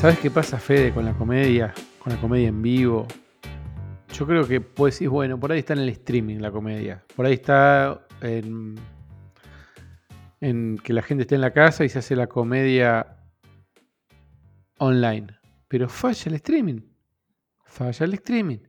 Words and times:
¿Sabes 0.00 0.18
qué 0.18 0.30
pasa, 0.30 0.58
Fede, 0.58 0.94
con 0.94 1.04
la 1.04 1.12
comedia? 1.12 1.74
Con 1.98 2.14
la 2.14 2.18
comedia 2.18 2.48
en 2.48 2.62
vivo. 2.62 3.06
Yo 4.14 4.26
creo 4.26 4.48
que 4.48 4.62
pues 4.62 4.94
decir, 4.94 5.10
bueno, 5.10 5.38
por 5.38 5.52
ahí 5.52 5.58
está 5.58 5.74
en 5.74 5.80
el 5.80 5.90
streaming 5.90 6.38
la 6.38 6.50
comedia. 6.50 7.04
Por 7.14 7.26
ahí 7.26 7.34
está 7.34 8.06
en, 8.22 8.78
que 10.78 10.94
la 10.94 11.02
gente 11.02 11.24
esté 11.24 11.34
en 11.34 11.42
la 11.42 11.52
casa 11.52 11.84
y 11.84 11.90
se 11.90 11.98
hace 11.98 12.16
la 12.16 12.28
comedia 12.28 13.18
online. 14.78 15.38
Pero 15.68 15.86
falla 15.90 16.30
el 16.30 16.36
streaming. 16.36 16.80
Falla 17.66 18.06
el 18.06 18.14
streaming. 18.14 18.60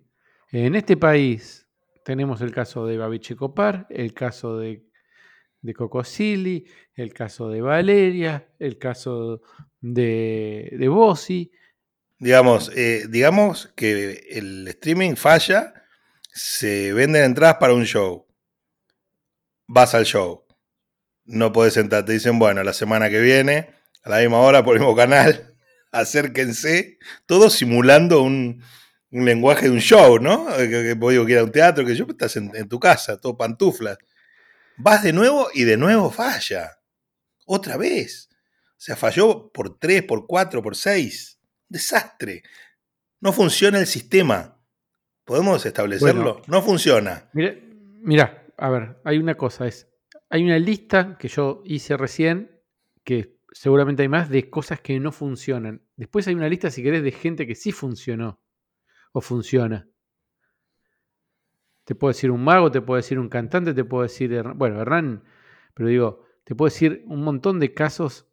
En 0.51 0.75
este 0.75 0.97
país 0.97 1.65
tenemos 2.03 2.41
el 2.41 2.51
caso 2.51 2.85
de 2.85 2.97
Babiche 2.97 3.37
Copar, 3.37 3.87
el 3.89 4.13
caso 4.13 4.57
de, 4.57 4.85
de 5.61 5.73
Cocosili, 5.73 6.67
el 6.93 7.13
caso 7.13 7.47
de 7.47 7.61
Valeria, 7.61 8.49
el 8.59 8.77
caso 8.77 9.41
de, 9.81 10.69
de 10.77 10.87
Bossi. 10.87 11.51
Digamos, 12.19 12.71
eh, 12.75 13.05
digamos 13.09 13.71
que 13.75 14.27
el 14.29 14.67
streaming 14.67 15.15
falla, 15.15 15.73
se 16.31 16.93
venden 16.93 17.23
entradas 17.23 17.57
para 17.59 17.73
un 17.73 17.85
show. 17.85 18.27
Vas 19.67 19.95
al 19.95 20.05
show. 20.05 20.45
No 21.25 21.51
puedes 21.51 21.77
entrar. 21.77 22.05
Te 22.05 22.13
dicen, 22.13 22.39
bueno, 22.39 22.63
la 22.63 22.73
semana 22.73 23.09
que 23.09 23.19
viene, 23.19 23.69
a 24.03 24.09
la 24.09 24.19
misma 24.19 24.39
hora, 24.39 24.63
por 24.63 24.75
el 24.75 24.81
mismo 24.81 24.95
canal, 24.95 25.55
acérquense. 25.91 26.99
Todo 27.25 27.49
simulando 27.49 28.21
un, 28.21 28.63
un 29.09 29.25
lenguaje 29.25 29.65
de 29.65 29.71
un 29.71 29.81
show, 29.81 30.19
¿no? 30.19 30.45
Que, 30.55 30.69
que, 30.69 30.97
que 30.99 31.31
ir 31.31 31.37
a 31.39 31.43
un 31.43 31.51
teatro, 31.51 31.85
que 31.85 31.95
yo 31.95 32.05
estás 32.07 32.35
en 32.35 32.69
tu 32.69 32.79
casa, 32.79 33.17
todo 33.17 33.35
pantuflas. 33.35 33.97
Vas 34.77 35.03
de 35.03 35.13
nuevo 35.13 35.49
y 35.53 35.63
de 35.63 35.77
nuevo 35.77 36.11
falla. 36.11 36.77
Otra 37.45 37.77
vez. 37.77 38.30
O 38.81 38.83
sea, 38.83 38.95
falló 38.95 39.51
por 39.53 39.77
3, 39.77 40.01
por 40.01 40.25
4, 40.25 40.63
por 40.63 40.75
6. 40.75 41.39
Desastre. 41.69 42.41
No 43.19 43.31
funciona 43.31 43.77
el 43.77 43.85
sistema. 43.85 44.59
¿Podemos 45.23 45.63
establecerlo? 45.63 46.23
Bueno, 46.23 46.41
no 46.47 46.63
funciona. 46.63 47.29
Mira, 47.33 47.55
mira, 48.01 48.47
a 48.57 48.69
ver, 48.71 48.99
hay 49.03 49.19
una 49.19 49.35
cosa, 49.35 49.67
es, 49.67 49.87
hay 50.31 50.43
una 50.43 50.57
lista 50.57 51.15
que 51.19 51.27
yo 51.27 51.61
hice 51.63 51.95
recién, 51.95 52.59
que 53.03 53.37
seguramente 53.51 54.01
hay 54.01 54.09
más, 54.09 54.29
de 54.31 54.49
cosas 54.49 54.81
que 54.81 54.99
no 54.99 55.11
funcionan. 55.11 55.85
Después 55.95 56.27
hay 56.27 56.33
una 56.33 56.49
lista, 56.49 56.71
si 56.71 56.81
querés, 56.81 57.03
de 57.03 57.11
gente 57.11 57.45
que 57.45 57.53
sí 57.53 57.71
funcionó 57.71 58.41
o 59.11 59.21
funciona. 59.21 59.87
Te 61.83 61.93
puedo 61.93 62.13
decir 62.13 62.31
un 62.31 62.43
mago, 62.43 62.71
te 62.71 62.81
puedo 62.81 62.97
decir 62.97 63.19
un 63.19 63.29
cantante, 63.29 63.75
te 63.75 63.83
puedo 63.83 64.01
decir, 64.01 64.41
bueno, 64.55 64.81
Hernán, 64.81 65.23
pero 65.75 65.87
digo, 65.87 66.25
te 66.45 66.55
puedo 66.55 66.73
decir 66.73 67.03
un 67.05 67.21
montón 67.21 67.59
de 67.59 67.75
casos 67.75 68.30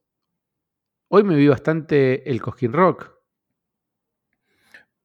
Hoy 1.11 1.25
me 1.25 1.37
vi 1.37 1.49
bastante 1.49 2.31
el 2.31 2.41
Cosquín 2.43 2.73
Rock. 2.73 3.11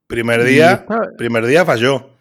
Primer 0.06 0.44
día, 0.44 0.86
primer 1.18 1.46
día 1.46 1.66
falló. 1.66 2.18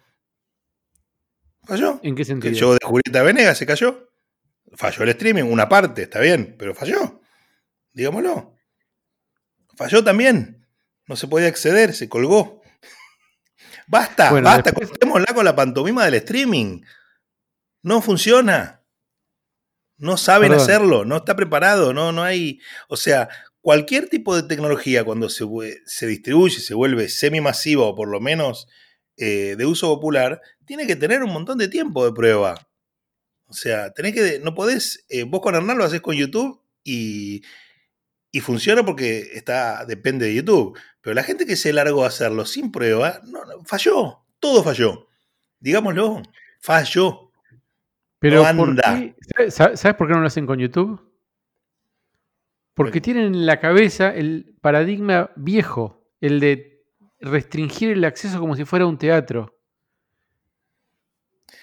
¿Falló? 1.65 1.99
¿En 2.01 2.15
qué 2.15 2.23
sentido? 2.23 2.49
El 2.49 2.55
show 2.55 2.71
de 2.73 2.79
Julieta 2.81 3.23
Venegas 3.23 3.57
se 3.57 3.65
cayó. 3.65 4.09
Falló 4.75 5.03
el 5.03 5.09
streaming, 5.09 5.43
una 5.43 5.67
parte, 5.67 6.03
está 6.03 6.21
bien, 6.21 6.55
pero 6.57 6.73
falló. 6.73 7.21
Digámoslo. 7.91 8.55
Falló 9.75 10.03
también. 10.03 10.65
No 11.05 11.17
se 11.17 11.27
podía 11.27 11.49
acceder, 11.49 11.93
se 11.93 12.07
colgó. 12.07 12.61
Basta, 13.87 14.31
bueno, 14.31 14.47
basta, 14.47 14.71
después... 14.71 14.89
cortémosla 14.89 15.33
con 15.33 15.43
la 15.43 15.55
pantomima 15.55 16.05
del 16.05 16.15
streaming. 16.15 16.81
No 17.81 18.01
funciona. 18.01 18.81
No 19.97 20.15
saben 20.15 20.49
Perdón. 20.49 20.63
hacerlo, 20.63 21.05
no 21.05 21.17
está 21.17 21.35
preparado, 21.35 21.93
no, 21.93 22.13
no 22.13 22.23
hay. 22.23 22.59
O 22.87 22.95
sea, 22.95 23.29
cualquier 23.63 24.09
tipo 24.09 24.35
de 24.35 24.43
tecnología 24.43 25.05
cuando 25.05 25.29
se, 25.29 25.45
se 25.85 26.05
distribuye, 26.05 26.59
se 26.59 26.73
vuelve 26.73 27.07
semi-masiva 27.07 27.85
o 27.85 27.95
por 27.95 28.09
lo 28.09 28.19
menos 28.19 28.67
eh, 29.15 29.55
de 29.57 29.65
uso 29.65 29.87
popular, 29.87 30.41
tiene 30.65 30.85
que 30.85 30.97
tener 30.97 31.23
un 31.23 31.31
montón 31.31 31.57
de 31.57 31.69
tiempo 31.69 32.05
de 32.05 32.11
prueba. 32.11 32.67
O 33.47 33.53
sea, 33.53 33.91
tenés 33.93 34.13
que, 34.13 34.39
no 34.43 34.53
podés, 34.53 35.05
eh, 35.07 35.23
vos 35.23 35.39
con 35.39 35.55
Hernán 35.55 35.77
lo 35.77 35.85
haces 35.85 36.01
con 36.01 36.15
YouTube 36.15 36.61
y, 36.83 37.41
y, 38.31 38.41
funciona 38.41 38.83
porque 38.83 39.29
está, 39.33 39.85
depende 39.85 40.25
de 40.25 40.35
YouTube. 40.35 40.77
Pero 40.99 41.13
la 41.13 41.23
gente 41.23 41.45
que 41.45 41.55
se 41.55 41.71
largó 41.71 42.03
a 42.03 42.09
hacerlo 42.09 42.45
sin 42.45 42.69
prueba, 42.69 43.21
no, 43.23 43.45
no, 43.45 43.63
falló, 43.63 44.25
todo 44.39 44.61
falló. 44.61 45.07
Digámoslo, 45.61 46.21
falló. 46.59 47.31
Pero 48.19 48.43
no 48.43 48.45
anda. 48.45 48.99
¿por 48.99 49.45
qué, 49.45 49.51
¿Sabes 49.51 49.95
por 49.95 50.07
qué 50.07 50.13
no 50.15 50.19
lo 50.19 50.27
hacen 50.27 50.45
con 50.45 50.59
YouTube? 50.59 51.12
Porque 52.73 53.01
tienen 53.01 53.25
en 53.25 53.45
la 53.45 53.59
cabeza 53.59 54.13
el 54.13 54.55
paradigma 54.61 55.31
viejo, 55.35 56.07
el 56.21 56.39
de 56.39 56.83
restringir 57.19 57.91
el 57.91 58.03
acceso 58.03 58.39
como 58.39 58.55
si 58.55 58.65
fuera 58.65 58.85
un 58.85 58.97
teatro. 58.97 59.57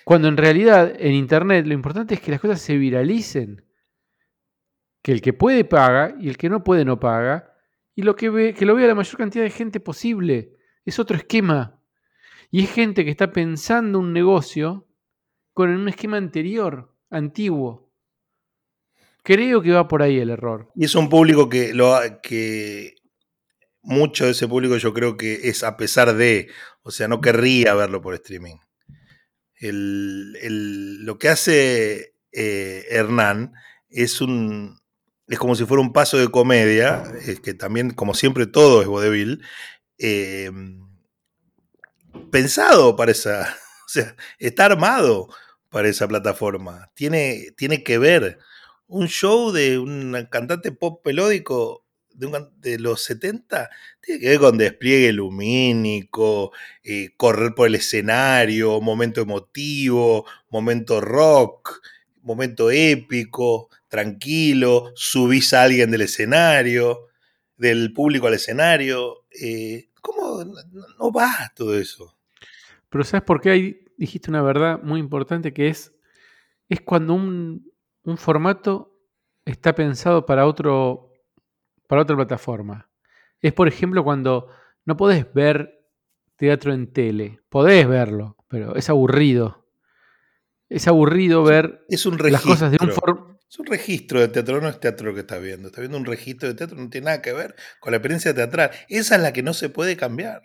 Cuando 0.05 0.29
en 0.29 0.37
realidad 0.37 0.95
en 0.99 1.13
Internet 1.13 1.67
lo 1.67 1.75
importante 1.75 2.15
es 2.15 2.21
que 2.21 2.31
las 2.31 2.41
cosas 2.41 2.61
se 2.61 2.77
viralicen. 2.77 3.65
Que 5.03 5.13
el 5.13 5.21
que 5.21 5.33
puede 5.33 5.65
paga 5.65 6.15
y 6.19 6.29
el 6.29 6.37
que 6.37 6.49
no 6.49 6.63
puede 6.63 6.85
no 6.85 7.01
paga. 7.01 7.55
Y 7.95 8.03
lo 8.03 8.17
que, 8.17 8.31
ve, 8.31 8.55
que 8.55 8.67
lo 8.67 8.75
vea 8.75 8.87
la 8.87 8.95
mayor 8.95 9.17
cantidad 9.17 9.45
de 9.45 9.51
gente 9.51 9.81
posible. 9.81 10.57
Es 10.85 10.99
otro 10.99 11.17
esquema. 11.17 11.81
Y 12.51 12.65
es 12.65 12.73
gente 12.73 13.05
que 13.05 13.11
está 13.11 13.33
pensando 13.33 13.99
un 13.99 14.13
negocio 14.13 14.89
con 15.53 15.71
un 15.71 15.89
esquema 15.89 16.17
anterior, 16.17 16.95
antiguo. 17.11 17.90
Creo 19.23 19.63
que 19.63 19.71
va 19.71 19.89
por 19.89 20.03
ahí 20.03 20.19
el 20.19 20.31
error. 20.31 20.71
Y 20.75 20.85
es 20.85 20.95
un 20.95 21.09
público 21.09 21.49
que, 21.49 21.75
lo, 21.75 21.99
que 22.23 22.95
mucho 23.83 24.27
de 24.27 24.33
ese 24.33 24.49
público 24.49 24.77
yo 24.77 24.93
creo 24.93 25.17
que 25.17 25.49
es 25.49 25.63
a 25.63 25.77
pesar 25.77 26.15
de, 26.15 26.49
o 26.83 26.91
sea, 26.91 27.09
no 27.09 27.21
querría 27.21 27.75
verlo 27.75 28.01
por 28.01 28.15
streaming. 28.15 28.57
El, 29.57 30.37
el, 30.41 31.05
lo 31.05 31.19
que 31.19 31.29
hace 31.29 32.15
eh, 32.33 32.87
Hernán 32.91 33.53
es 33.89 34.21
un 34.21 34.81
es 35.31 35.39
como 35.39 35.55
si 35.55 35.65
fuera 35.65 35.81
un 35.81 35.93
paso 35.93 36.19
de 36.19 36.29
comedia, 36.29 37.05
es 37.25 37.39
que 37.39 37.55
también, 37.55 37.91
como 37.93 38.15
siempre, 38.15 38.47
todo 38.47 38.83
es 38.83 38.89
vodevil, 38.89 39.43
eh, 39.97 40.51
pensado 42.33 42.97
para 42.97 43.13
esa, 43.13 43.57
o 43.87 43.89
sea, 43.89 44.17
está 44.39 44.67
armado 44.67 45.29
para 45.69 45.89
esa 45.89 46.09
plataforma, 46.09 46.91
tiene, 46.95 47.53
tiene 47.57 47.85
que 47.85 47.99
ver 47.99 48.39
un 48.91 49.07
show 49.07 49.53
de 49.53 49.79
un 49.79 50.27
cantante 50.31 50.73
pop 50.73 51.01
melódico 51.07 51.87
de, 52.13 52.27
un, 52.27 52.51
de, 52.61 52.79
los 52.79 53.03
70 53.05 53.71
tiene 54.01 54.21
que 54.21 54.29
ver 54.31 54.39
con 54.41 54.59
despliegue 54.59 55.13
lumínico, 55.13 56.53
eh, 56.83 57.11
correr 57.17 57.55
por 57.55 57.69
el 57.69 57.77
escenario, 57.77 58.81
momento 58.81 59.21
emotivo, 59.21 60.27
momento 60.51 61.01
rock, 61.01 61.81
momento 62.23 62.71
épico, 62.71 63.69
tranquilo, 63.89 64.91
subís 64.95 65.55
a 65.55 65.63
alguien 65.63 65.91
del 65.91 66.03
escenario, 66.03 67.07
del 67.57 67.93
público 67.93 68.27
al 68.27 68.35
escenario. 68.35 69.25
Eh, 69.31 69.89
¿Cómo 70.01 70.45
no, 70.45 70.83
no 70.99 71.13
va 71.13 71.53
todo 71.55 71.79
eso? 71.79 72.17
Pero 72.89 73.05
¿sabes 73.05 73.25
por 73.25 73.41
qué 73.41 73.51
ahí 73.51 73.85
dijiste 73.97 74.31
una 74.31 74.43
verdad 74.43 74.83
muy 74.83 74.99
importante 74.99 75.53
que 75.53 75.69
es, 75.69 75.93
es 76.69 76.81
cuando 76.81 77.15
un, 77.15 77.70
un 78.05 78.17
formato 78.17 78.97
está 79.45 79.75
pensado 79.75 80.27
para, 80.27 80.47
otro, 80.47 81.13
para 81.87 82.03
otra 82.03 82.17
plataforma. 82.17 82.89
Es, 83.41 83.53
por 83.53 83.69
ejemplo, 83.69 84.05
cuando 84.05 84.49
no 84.85 84.97
podés 84.97 85.33
ver 85.33 85.81
teatro 86.37 86.73
en 86.73 86.93
tele. 86.93 87.41
Podés 87.49 87.87
verlo, 87.87 88.37
pero 88.49 88.75
es 88.75 88.89
aburrido. 88.89 89.69
Es 90.69 90.89
aburrido 90.89 91.43
ver 91.43 91.85
es 91.89 92.07
un 92.07 92.17
las 92.31 92.43
cosas 92.43 92.71
de 92.71 92.79
un 92.81 92.91
formato. 92.91 93.39
Es 93.51 93.59
un 93.59 93.67
registro 93.67 94.21
de 94.21 94.29
teatro, 94.29 94.61
no 94.61 94.69
es 94.69 94.79
teatro 94.79 95.13
que 95.13 95.21
estás 95.21 95.43
viendo. 95.43 95.69
Estás 95.69 95.81
viendo 95.81 95.99
un 95.99 96.05
registro 96.05 96.49
de 96.49 96.55
teatro, 96.55 96.79
no 96.79 96.89
tiene 96.89 97.07
nada 97.07 97.21
que 97.21 97.33
ver 97.33 97.57
con 97.81 97.91
la 97.91 97.97
experiencia 97.97 98.33
teatral. 98.33 98.71
Esa 98.89 99.17
es 99.17 99.23
la 99.23 99.33
que 99.33 99.43
no 99.43 99.55
se 99.55 99.69
puede 99.69 99.97
cambiar. 99.97 100.43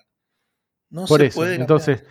No 0.90 1.06
Por 1.06 1.20
se 1.20 1.28
eso, 1.28 1.36
puede 1.36 1.56
entonces, 1.56 2.04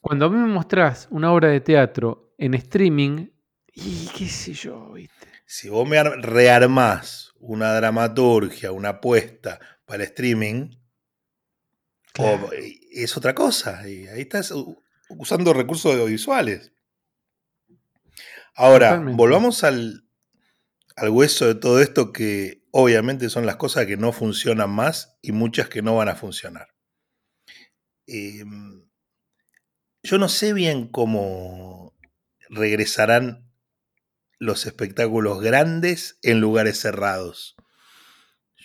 cuando 0.00 0.26
a 0.26 0.30
mí 0.30 0.36
me 0.36 0.46
mostrás 0.46 1.08
una 1.10 1.32
obra 1.32 1.48
de 1.48 1.60
teatro 1.60 2.32
en 2.38 2.54
streaming, 2.54 3.28
y 3.78 4.08
qué 4.16 4.26
sé 4.26 4.54
yo, 4.54 4.92
¿viste? 4.92 5.28
Si 5.44 5.68
vos 5.68 5.86
me 5.86 6.02
rearmás 6.02 7.34
una 7.38 7.74
dramaturgia, 7.74 8.72
una 8.72 8.88
apuesta 8.88 9.60
para 9.84 10.02
el 10.02 10.08
streaming, 10.08 10.70
claro. 12.12 12.46
o, 12.46 12.50
es 12.52 13.16
otra 13.18 13.34
cosa. 13.34 13.86
Y 13.86 14.08
ahí 14.08 14.22
estás 14.22 14.52
usando 15.10 15.52
recursos 15.52 15.92
audiovisuales. 15.92 16.72
Ahora, 18.54 18.88
Totalmente. 18.88 19.16
volvamos 19.18 19.62
al, 19.62 20.08
al 20.96 21.10
hueso 21.10 21.46
de 21.46 21.54
todo 21.54 21.80
esto 21.80 22.14
que 22.14 22.64
obviamente 22.70 23.28
son 23.28 23.44
las 23.44 23.56
cosas 23.56 23.84
que 23.84 23.98
no 23.98 24.10
funcionan 24.10 24.70
más 24.70 25.18
y 25.20 25.32
muchas 25.32 25.68
que 25.68 25.82
no 25.82 25.96
van 25.96 26.08
a 26.08 26.16
funcionar. 26.16 26.68
Eh, 28.06 28.42
yo 30.02 30.16
no 30.16 30.30
sé 30.30 30.54
bien 30.54 30.88
cómo 30.88 31.94
regresarán 32.48 33.45
los 34.38 34.66
espectáculos 34.66 35.40
grandes 35.40 36.18
en 36.22 36.40
lugares 36.40 36.78
cerrados. 36.80 37.56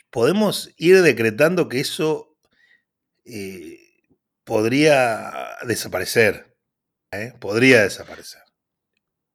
Podemos 0.10 0.74
ir 0.78 1.02
decretando 1.02 1.70
que 1.70 1.80
eso 1.80 2.38
eh, 3.26 3.80
podría 4.44 5.32
desaparecer. 5.66 6.58
¿eh? 7.12 7.34
Podría 7.40 7.84
desaparecer. 7.84 8.42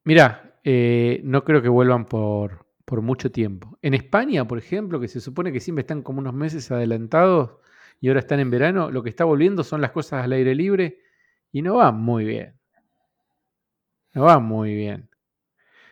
Mira, 0.03 0.59
eh, 0.63 1.21
no 1.23 1.43
creo 1.43 1.61
que 1.61 1.69
vuelvan 1.69 2.05
por, 2.05 2.67
por 2.85 3.01
mucho 3.01 3.31
tiempo. 3.31 3.77
En 3.81 3.93
España, 3.93 4.47
por 4.47 4.57
ejemplo, 4.57 4.99
que 4.99 5.07
se 5.07 5.19
supone 5.19 5.51
que 5.51 5.59
siempre 5.59 5.81
están 5.81 6.03
como 6.03 6.19
unos 6.19 6.33
meses 6.33 6.69
adelantados 6.71 7.57
y 7.99 8.07
ahora 8.07 8.19
están 8.19 8.39
en 8.39 8.51
verano, 8.51 8.91
lo 8.91 9.03
que 9.03 9.09
está 9.09 9.25
volviendo 9.25 9.63
son 9.63 9.81
las 9.81 9.91
cosas 9.91 10.23
al 10.23 10.33
aire 10.33 10.53
libre 10.53 10.99
y 11.51 11.61
no 11.61 11.75
va 11.75 11.91
muy 11.91 12.23
bien. 12.23 12.53
No 14.13 14.23
va 14.23 14.39
muy 14.39 14.75
bien. 14.75 15.06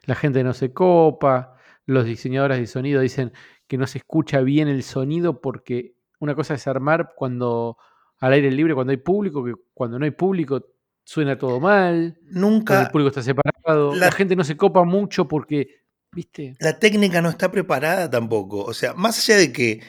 La 0.05 0.15
gente 0.15 0.43
no 0.43 0.53
se 0.53 0.73
copa, 0.73 1.55
los 1.85 2.05
diseñadores 2.05 2.59
de 2.59 2.67
sonido 2.67 3.01
dicen 3.01 3.33
que 3.67 3.77
no 3.77 3.87
se 3.87 3.99
escucha 3.99 4.41
bien 4.41 4.67
el 4.67 4.83
sonido 4.83 5.41
porque 5.41 5.95
una 6.19 6.35
cosa 6.35 6.53
es 6.55 6.67
armar 6.67 7.13
cuando 7.15 7.77
al 8.19 8.33
aire 8.33 8.51
libre, 8.51 8.73
cuando 8.73 8.91
hay 8.91 8.97
público, 8.97 9.43
que 9.43 9.53
cuando 9.73 9.99
no 9.99 10.05
hay 10.05 10.11
público 10.11 10.65
suena 11.03 11.37
todo 11.37 11.59
mal. 11.59 12.17
Nunca. 12.23 12.81
El 12.81 12.89
público 12.89 13.09
está 13.09 13.21
separado. 13.21 13.95
La, 13.95 14.11
gente 14.11 14.35
no 14.35 14.43
se 14.43 14.57
copa 14.57 14.83
mucho 14.83 15.27
porque, 15.27 15.83
¿viste? 16.11 16.55
La 16.59 16.79
técnica 16.79 17.21
no 17.21 17.29
está 17.29 17.51
preparada 17.51 18.09
tampoco. 18.09 18.63
O 18.63 18.73
sea, 18.73 18.93
más 18.93 19.17
allá 19.19 19.37
de 19.37 19.53
que 19.53 19.83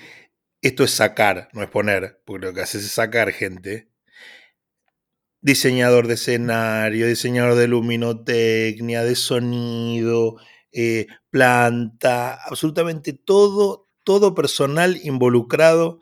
esto 0.61 0.85
es 0.85 0.91
sacar, 0.91 1.49
no 1.53 1.63
es 1.63 1.71
poner, 1.71 2.21
porque 2.25 2.47
lo 2.47 2.55
que 2.55 2.61
hace 2.61 2.79
es 2.79 2.91
sacar 2.91 3.33
gente. 3.33 3.89
Diseñador 5.47 6.09
de 6.09 6.15
escenario, 6.15 7.07
diseñador 7.07 7.55
de 7.55 7.69
luminotecnia, 7.69 9.05
de 9.05 9.15
sonido, 9.15 10.41
eh, 10.73 11.07
planta, 11.31 12.35
absolutamente 12.35 13.13
todo, 13.13 13.89
todo 14.03 14.35
personal 14.35 14.99
involucrado 15.05 16.01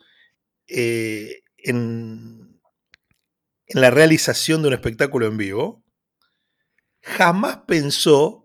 eh, 0.67 1.43
en, 1.57 2.59
en 3.67 3.81
la 3.81 3.91
realización 3.91 4.63
de 4.63 4.69
un 4.69 4.73
espectáculo 4.73 5.27
en 5.27 5.37
vivo, 5.37 5.83
jamás 7.03 7.57
pensó 7.67 8.41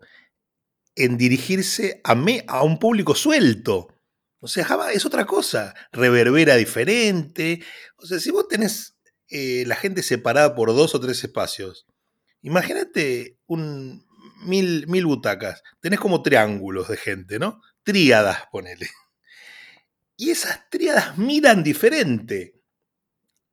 en 0.93 1.17
dirigirse 1.17 1.99
a, 2.03 2.15
a 2.47 2.61
un 2.61 2.77
público 2.77 3.15
suelto. 3.15 3.87
O 4.39 4.47
sea, 4.47 4.65
jamás 4.65 4.93
es 4.93 5.03
otra 5.07 5.25
cosa. 5.25 5.73
Reverbera 5.91 6.57
diferente. 6.57 7.63
O 7.97 8.05
sea, 8.05 8.19
si 8.19 8.29
vos 8.29 8.47
tenés 8.47 9.00
eh, 9.31 9.63
la 9.65 9.75
gente 9.75 10.03
separada 10.03 10.55
por 10.55 10.69
dos 10.69 10.93
o 10.93 10.99
tres 10.99 11.23
espacios, 11.23 11.87
imagínate 12.41 13.37
un 13.47 14.05
mil, 14.43 14.87
mil 14.87 15.05
butacas. 15.05 15.63
Tenés 15.79 15.99
como 15.99 16.21
triángulos 16.21 16.87
de 16.87 16.97
gente, 16.97 17.39
¿no? 17.39 17.61
Tríadas, 17.83 18.43
ponele. 18.51 18.89
Y 20.17 20.29
esas 20.29 20.69
tríadas 20.69 21.17
miran 21.17 21.63
diferente 21.63 22.61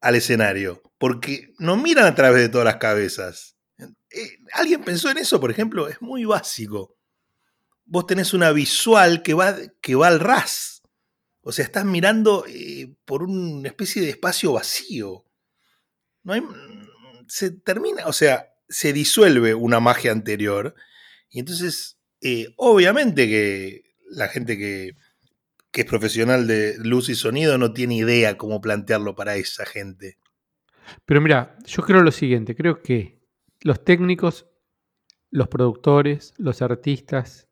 al 0.02 0.16
escenario, 0.16 0.82
porque 0.98 1.54
no 1.58 1.78
miran 1.78 2.04
a 2.04 2.14
través 2.14 2.42
de 2.42 2.50
todas 2.50 2.66
las 2.66 2.76
cabezas. 2.76 3.56
Eh, 3.78 4.38
¿Alguien 4.52 4.84
pensó 4.84 5.08
en 5.10 5.16
eso, 5.16 5.40
por 5.40 5.50
ejemplo? 5.50 5.88
Es 5.88 6.02
muy 6.02 6.26
básico. 6.26 6.94
Vos 7.86 8.06
tenés 8.06 8.34
una 8.34 8.52
visual 8.52 9.22
que 9.22 9.32
va, 9.32 9.56
que 9.80 9.94
va 9.94 10.08
al 10.08 10.20
ras. 10.20 10.82
O 11.40 11.52
sea, 11.52 11.64
estás 11.64 11.86
mirando 11.86 12.44
eh, 12.46 12.94
por 13.06 13.22
una 13.22 13.68
especie 13.68 14.02
de 14.02 14.10
espacio 14.10 14.52
vacío. 14.52 15.24
No 16.28 16.34
hay, 16.34 16.42
se 17.26 17.50
termina, 17.50 18.06
o 18.06 18.12
sea, 18.12 18.52
se 18.68 18.92
disuelve 18.92 19.54
una 19.54 19.80
magia 19.80 20.12
anterior. 20.12 20.74
Y 21.30 21.38
entonces, 21.38 21.98
eh, 22.20 22.52
obviamente 22.56 23.26
que 23.26 23.94
la 24.10 24.28
gente 24.28 24.58
que, 24.58 24.94
que 25.70 25.80
es 25.80 25.86
profesional 25.86 26.46
de 26.46 26.76
luz 26.80 27.08
y 27.08 27.14
sonido 27.14 27.56
no 27.56 27.72
tiene 27.72 27.96
idea 27.96 28.36
cómo 28.36 28.60
plantearlo 28.60 29.14
para 29.14 29.36
esa 29.36 29.64
gente. 29.64 30.18
Pero 31.06 31.22
mira, 31.22 31.56
yo 31.64 31.82
creo 31.82 32.02
lo 32.02 32.12
siguiente, 32.12 32.54
creo 32.54 32.82
que 32.82 33.22
los 33.62 33.82
técnicos, 33.82 34.50
los 35.30 35.48
productores, 35.48 36.34
los 36.36 36.60
artistas 36.60 37.48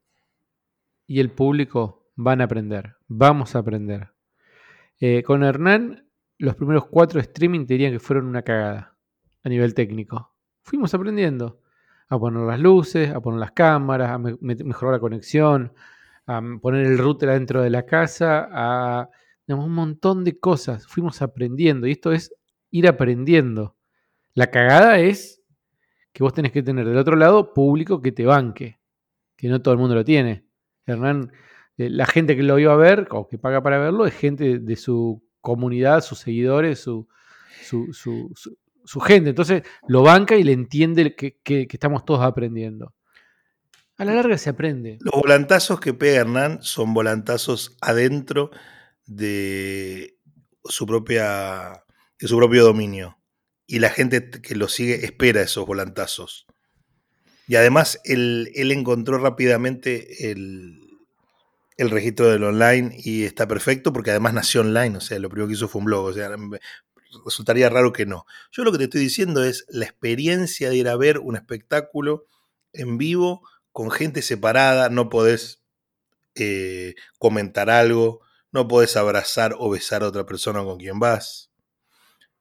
y 1.07 1.21
el 1.21 1.31
público 1.31 2.11
van 2.15 2.43
a 2.43 2.45
aprender, 2.45 2.97
vamos 3.09 3.57
a 3.57 3.61
aprender. 3.61 4.11
Eh, 5.01 5.23
con 5.23 5.45
Hernán, 5.45 6.06
los 6.39 6.55
primeros 6.55 6.87
cuatro 6.87 7.21
streaming 7.21 7.67
te 7.67 7.75
dirían 7.75 7.93
que 7.93 7.99
fueron 7.99 8.27
una 8.27 8.43
cagada 8.43 8.97
a 9.43 9.49
nivel 9.49 9.75
técnico. 9.75 10.35
Fuimos 10.63 10.93
aprendiendo 10.95 11.61
a 12.09 12.19
poner 12.19 12.43
las 12.43 12.61
luces, 12.61 13.11
a 13.11 13.21
poner 13.21 13.41
las 13.41 13.53
cámaras, 13.53 14.11
a 14.11 14.19
mejorar 14.19 14.95
la 14.95 15.01
conexión, 15.01 15.73
a 16.27 16.43
poner 16.61 16.87
el 16.87 16.99
router 16.99 17.31
dentro 17.31 17.63
de 17.63 17.71
la 17.71 17.87
casa, 17.87 18.49
a 18.51 19.09
un 19.49 19.73
montón 19.73 20.25
de 20.25 20.39
cosas. 20.39 20.87
Fuimos 20.87 21.23
aprendiendo 21.23 21.87
y 21.87 21.93
esto 21.93 22.13
es 22.13 22.35
ir 22.71 22.89
aprendiendo. 22.89 23.77
La 24.35 24.49
cagada 24.51 24.99
es 24.99 25.43
que 26.13 26.23
vos 26.23 26.35
tenés 26.35 26.53
que 26.53 26.63
tener 26.63 26.87
del 26.87 26.99
otro 26.99 27.17
lado 27.17 27.55
público 27.55 28.01
que 28.01 28.13
te 28.13 28.25
banque, 28.25 28.79
que 29.37 29.49
no 29.49 29.63
todo 29.63 29.75
el 29.75 29.81
mundo 29.81 29.95
lo 29.95 30.05
tiene. 30.05 30.45
Hernán, 30.87 31.33
eh, 31.79 31.91
la 31.91 32.07
gente 32.07 32.37
que 32.37 32.43
lo 32.43 32.59
iba 32.59 32.73
a 32.73 32.77
ver 32.77 33.07
o 33.11 33.29
que 33.29 33.39
paga 33.39 33.63
para 33.63 33.79
verlo 33.79 34.07
es 34.07 34.15
gente 34.15 34.59
de 34.59 34.77
su 34.77 35.26
comunidad, 35.47 36.03
sus 36.03 36.19
seguidores, 36.19 36.81
su, 36.81 37.07
su, 37.63 39.01
gente. 39.01 39.31
Entonces 39.31 39.63
lo 39.87 40.03
banca 40.03 40.37
y 40.37 40.43
le 40.43 40.53
entiende 40.53 41.15
que, 41.15 41.39
que 41.43 41.69
estamos 41.71 42.05
todos 42.05 42.23
aprendiendo. 42.23 42.95
A 43.97 44.05
la 44.05 44.15
larga 44.15 44.37
se 44.37 44.51
aprende. 44.51 44.99
Los 45.01 45.23
volantazos 45.23 45.79
que 45.79 45.95
pega 45.95 46.21
Hernán 46.21 46.59
son 46.63 46.93
volantazos 46.93 47.77
adentro 47.81 48.51
de 49.07 50.19
su 50.65 50.85
propia 50.85 51.85
de 52.19 52.29
su 52.29 52.37
propio 52.37 52.65
dominio. 52.65 53.19
Y 53.67 53.79
la 53.79 53.91
gente 53.91 54.31
que 54.31 54.57
lo 54.57 54.69
sigue 54.69 55.05
espera 55.05 55.43
esos 55.43 55.65
volantazos. 55.65 56.47
Y 57.47 57.55
además 57.55 58.01
él, 58.05 58.51
encontró 58.55 59.19
rápidamente 59.19 60.31
el, 60.31 60.81
el, 61.77 61.91
registro 61.91 62.31
del 62.31 62.45
online 62.45 62.95
y 62.99 63.25
está 63.25 63.47
perfecto 63.47 63.93
porque 63.93 64.11
además 64.11 64.35
nació 64.35 64.63
online. 64.63 64.97
O 64.97 65.01
sea, 65.01 65.19
lo 65.19 65.29
primero 65.29 65.49
que 65.49 65.55
hizo 65.55 65.69
fue 65.69 65.81
un 65.81 65.87
blog. 65.87 66.05
O 66.07 66.13
sea, 66.13 66.31
resultaría 67.25 67.69
raro 67.69 67.93
que 67.93 68.07
no. 68.07 68.27
Yo 68.53 68.65
lo 68.65 68.73
que 68.73 68.79
te 68.79 68.85
estoy 68.85 69.01
diciendo 69.01 69.45
es 69.45 69.65
la 69.69 69.85
experiencia 69.85 70.71
de 70.71 70.77
ir 70.77 70.89
a 70.89 70.97
ver 70.97 71.19
un 71.19 71.37
espectáculo 71.37 72.27
en 72.73 72.99
vivo 72.99 73.43
con 73.73 73.91
gente 73.91 74.23
separada, 74.23 74.89
no 74.89 75.09
podés 75.09 75.63
eh, 76.35 76.95
comentar 77.19 77.71
algo, 77.71 78.21
no 78.53 78.69
podés 78.69 78.97
abrazar 78.97 79.55
o 79.59 79.71
besar 79.71 80.03
a 80.03 80.09
otra 80.09 80.25
persona 80.25 80.63
con 80.65 80.79
quien 80.79 80.99
vas, 80.99 81.51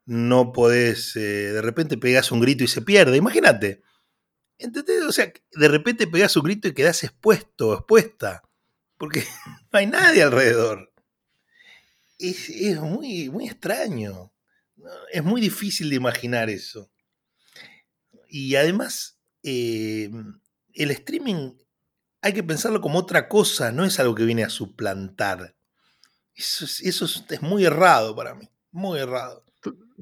no 0.06 0.54
podés, 0.54 1.16
eh, 1.16 1.52
de 1.52 1.62
repente 1.62 1.98
pegás 1.98 2.32
un 2.32 2.40
grito 2.40 2.64
y 2.64 2.68
se 2.68 2.82
pierde, 2.82 3.18
imagínate. 3.18 3.82
¿Entendés? 4.58 5.04
O 5.04 5.12
sea, 5.12 5.32
de 5.52 5.68
repente 5.68 6.08
pegás 6.08 6.38
un 6.38 6.44
grito 6.44 6.68
y 6.70 6.74
quedás 6.74 7.04
expuesto, 7.04 7.74
expuesta, 7.74 8.44
porque 8.98 9.24
no 9.72 9.80
hay 9.80 9.88
nadie 9.88 10.24
alrededor. 10.24 10.92
Es, 12.18 12.80
muy, 12.80 13.30
muy 13.30 13.46
extraño. 13.46 14.32
Es 15.12 15.24
muy 15.24 15.42
difícil 15.42 15.90
de 15.90 15.96
imaginar 15.96 16.50
eso. 16.50 16.90
Y 18.30 18.56
además, 18.56 19.18
eh, 19.44 20.10
el 20.74 20.92
streaming 20.92 21.54
hay 22.22 22.34
que 22.34 22.44
pensarlo 22.44 22.82
como 22.82 23.00
otra 23.00 23.28
cosa, 23.28 23.72
no 23.72 23.86
es 23.86 24.00
algo 24.00 24.16
que 24.16 24.26
viene 24.26 24.44
a 24.44 24.50
suplantar. 24.50 25.56
Eso 26.34 26.66
es, 26.66 27.42
muy 27.42 27.66
errado 27.66 28.16
para 28.16 28.34
mí, 28.34 28.50
muy 28.72 29.00
errado. 29.00 29.46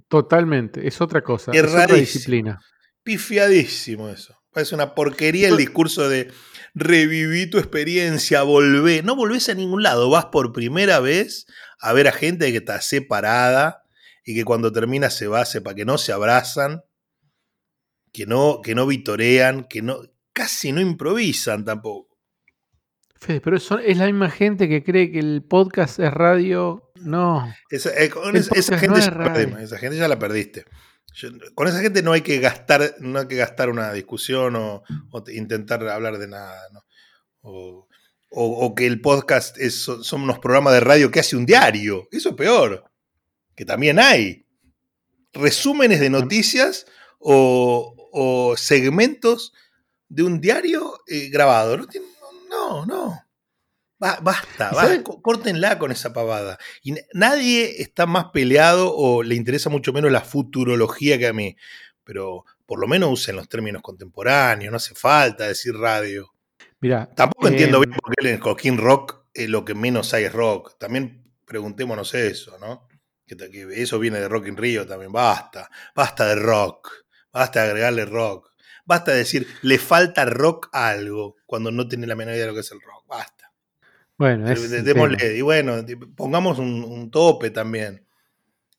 Totalmente, 0.07 0.88
es 0.88 1.01
otra 1.01 1.21
cosa, 1.21 1.51
es 1.51 1.63
otra 1.63 1.95
disciplina. 1.95 2.59
Pifiadísimo 3.03 4.07
eso. 4.09 4.41
Parece 4.53 4.75
una 4.75 4.93
porquería 4.93 5.50
el 5.50 5.57
discurso 5.57 6.07
de 6.07 6.31
reviví 6.75 7.50
tu 7.50 7.57
experiencia, 7.57 8.43
volvé. 8.43 9.03
No 9.03 9.15
volvés 9.15 9.50
a 9.50 9.53
ningún 9.53 9.83
lado, 9.83 10.10
vas 10.10 10.25
por 10.25 10.53
primera 10.53 11.00
vez 11.00 11.45
a 11.79 11.93
ver 11.93 12.07
a 12.07 12.12
gente 12.12 12.51
que 12.51 12.57
está 12.57 12.81
separada 12.81 13.83
y 14.24 14.36
que 14.36 14.45
cuando 14.45 14.72
termina 14.72 15.10
se 15.10 15.27
va, 15.27 15.45
sepa 15.45 15.75
que 15.75 15.86
no 15.86 15.98
se 15.98 16.13
abrazan, 16.13 16.83
que 18.12 18.25
no, 18.25 18.62
que 18.63 18.75
no 18.75 18.88
vitorean, 18.88 19.65
que 19.65 19.81
no, 19.81 20.01
casi 20.33 20.72
no 20.72 20.81
improvisan 20.81 21.65
tampoco. 21.65 22.17
Fede, 23.19 23.41
pero 23.41 23.57
es 23.57 23.98
la 23.98 24.05
misma 24.05 24.29
gente 24.29 24.67
que 24.67 24.83
cree 24.83 25.12
que 25.12 25.19
el 25.19 25.43
podcast 25.43 26.00
es 26.00 26.13
radio. 26.13 26.91
No. 26.95 27.53
Esa, 27.69 27.89
eh, 27.91 28.12
gente 28.12 28.60
esa 28.60 28.77
gente 29.77 29.98
ya 29.98 30.07
la 30.07 30.19
perdiste. 30.19 30.65
Con 31.55 31.67
esa 31.67 31.79
gente 31.79 32.01
no 32.01 32.12
hay 32.12 32.22
que 32.22 32.39
gastar, 32.39 32.96
no 33.00 33.20
hay 33.20 33.27
que 33.27 33.36
gastar 33.36 33.70
una 33.70 33.93
discusión 33.93 34.55
o, 34.55 34.84
intentar 35.27 35.88
hablar 35.88 36.17
de 36.17 36.27
nada. 36.27 36.60
O, 37.41 37.88
que 38.75 38.88
el 38.88 39.00
podcast 39.00 39.58
es, 39.60 39.84
son 39.84 40.24
unos 40.24 40.39
programas 40.39 40.74
de 40.74 40.79
radio 40.79 41.12
que 41.12 41.20
hace 41.20 41.36
un 41.36 41.46
diario. 41.46 42.08
Eso 42.12 42.29
es 42.29 42.36
peor. 42.36 42.86
Que 43.55 43.65
también 43.65 44.00
hay. 44.00 44.46
Resúmenes 45.34 46.00
de 46.00 46.10
noticias 46.10 46.86
o 47.20 48.53
segmentos 48.58 49.53
de 50.13 50.24
un 50.24 50.39
diario 50.39 51.00
eh, 51.08 51.29
grabado. 51.29 51.77
No, 51.77 51.88
no, 52.50 52.86
no. 52.86 53.22
Basta, 54.22 54.72
basta 54.72 55.03
córtenla 55.03 55.79
con 55.79 55.91
esa 55.91 56.13
pavada. 56.13 56.57
Y 56.83 56.95
nadie 57.13 57.81
está 57.81 58.05
más 58.05 58.25
peleado 58.33 58.93
o 58.95 59.24
le 59.24 59.36
interesa 59.36 59.69
mucho 59.69 59.93
menos 59.93 60.12
la 60.12 60.22
futurología 60.22 61.17
que 61.17 61.27
a 61.27 61.33
mí. 61.33 61.55
Pero 62.03 62.45
por 62.65 62.79
lo 62.79 62.88
menos 62.88 63.12
usen 63.12 63.36
los 63.36 63.48
términos 63.48 63.81
contemporáneos, 63.81 64.72
no 64.72 64.77
hace 64.77 64.95
falta 64.95 65.48
decir 65.48 65.75
radio. 65.75 66.33
Mira, 66.81 67.10
Tampoco 67.15 67.48
entiendo 67.48 67.77
em, 67.77 67.83
bien 67.89 68.00
por 68.00 68.13
qué 68.13 68.27
en 68.27 68.33
el 68.33 68.39
Coquín 68.39 68.77
Rock 68.77 69.24
eh, 69.33 69.48
lo 69.48 69.63
que 69.63 69.74
menos 69.74 70.13
hay 70.13 70.25
es 70.25 70.33
rock. 70.33 70.77
También 70.77 71.24
preguntémonos 71.45 72.13
eso, 72.13 72.57
¿no? 72.60 72.88
Que, 73.25 73.38
eso 73.75 74.00
viene 74.00 74.19
de 74.19 74.27
Rock 74.27 74.48
in 74.48 74.57
Rio 74.57 74.86
también. 74.86 75.12
Basta, 75.12 75.69
basta 75.95 76.27
de 76.27 76.36
rock. 76.36 76.89
Basta 77.31 77.62
de 77.62 77.69
agregarle 77.69 78.05
rock. 78.05 78.51
Basta 78.86 79.12
de 79.12 79.19
decir, 79.19 79.48
le 79.62 79.79
falta 79.79 80.25
rock 80.25 80.69
a 80.74 80.89
algo 80.89 81.38
cuando 81.45 81.72
no 81.72 81.88
tiene 81.88 82.05
la 82.05 82.15
menor 82.15 82.33
idea 82.33 82.45
de 82.45 82.48
lo 82.50 82.53
que 82.53 82.60
es 82.60 82.72
el 82.72 82.81
rock. 82.81 83.07
Basta. 83.07 83.42
Bueno, 84.23 84.49
es 84.49 85.35
y 85.35 85.41
bueno, 85.41 85.85
pongamos 86.15 86.57
un, 86.57 87.11
tope 87.11 87.49
también. 87.49 88.07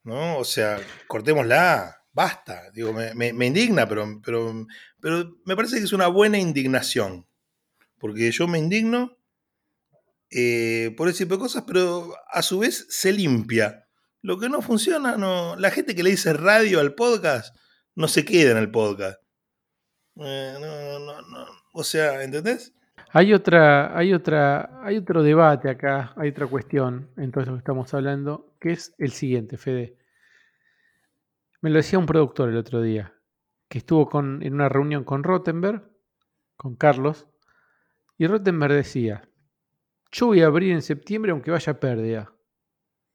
¿No? 0.03 0.39
O 0.39 0.45
sea, 0.45 0.81
cortémosla. 1.07 2.01
Basta. 2.15 2.71
Digo, 2.73 2.95
me, 2.95 3.47
indigna, 3.47 3.87
pero, 3.87 4.23
pero, 4.25 4.67
pero 5.01 5.37
me 5.45 5.55
parece 5.55 5.77
que 5.77 5.85
es 5.85 5.93
una 5.93 6.07
buena 6.07 6.39
indignación. 6.39 7.27
Porque 7.99 8.31
yo 8.31 8.49
me 8.49 8.59
indigno 8.59 9.19
eh, 10.31 10.95
por 10.97 11.11
ese 11.11 11.25
tipo 11.25 11.35
de 11.35 11.43
cosas, 11.43 11.65
pero 11.67 12.15
a 12.33 12.41
su 12.41 12.61
vez 12.61 12.87
se 12.89 13.13
limpia. 13.13 13.87
Lo 14.23 14.39
que 14.39 14.49
no 14.49 14.63
funciona, 14.63 15.19
no. 15.19 15.57
La 15.57 15.71
gente 15.71 15.95
que 15.95 16.03
le 16.03 16.09
dice 16.09 16.33
radio 16.33 16.81
al 16.81 16.95
podcast 16.95 17.55
no 17.95 18.09
se 18.09 18.25
queda 18.25 18.53
en 18.53 18.57
el 18.57 18.71
podcast. 18.71 19.21
Eh, 20.17 20.57
no, 20.59 20.99
no, 21.01 21.21
no. 21.21 21.47
O 21.75 21.85
sea, 21.85 22.23
¿entendés? 22.23 22.73
Hay 23.17 23.33
otra, 23.33 23.97
hay 23.97 24.13
otra, 24.13 24.81
hay 24.83 24.97
otro 24.97 25.23
debate 25.23 25.71
acá, 25.71 26.13
hay 26.17 26.31
otra 26.31 26.49
cuestión 26.49 27.11
en 27.17 27.31
todo 27.31 27.45
que 27.45 27.59
estamos 27.59 27.95
hablando, 27.95 28.57
que 28.59 28.73
es 28.73 28.93
el 28.99 29.13
siguiente, 29.13 29.57
Fede. 29.57 29.97
Me 31.61 31.71
lo 31.71 31.77
decía 31.77 32.01
un 32.01 32.07
productor 32.07 32.49
el 32.49 32.57
otro 32.57 32.83
día, 32.83 33.15
que 33.69 33.79
estuvo 33.79 34.09
con, 34.09 34.43
en 34.43 34.55
una 34.55 34.69
reunión 34.69 35.05
con 35.05 35.23
Rottenberg, 35.23 35.89
con 36.57 36.75
Carlos, 36.75 37.29
y 38.19 38.27
Rottenberg 38.27 38.73
decía, 38.73 39.29
yo 40.11 40.27
voy 40.27 40.43
a 40.43 40.47
abrir 40.47 40.73
en 40.73 40.83
septiembre 40.83 41.31
aunque 41.31 41.53
vaya 41.53 41.79
pérdida, 41.79 42.33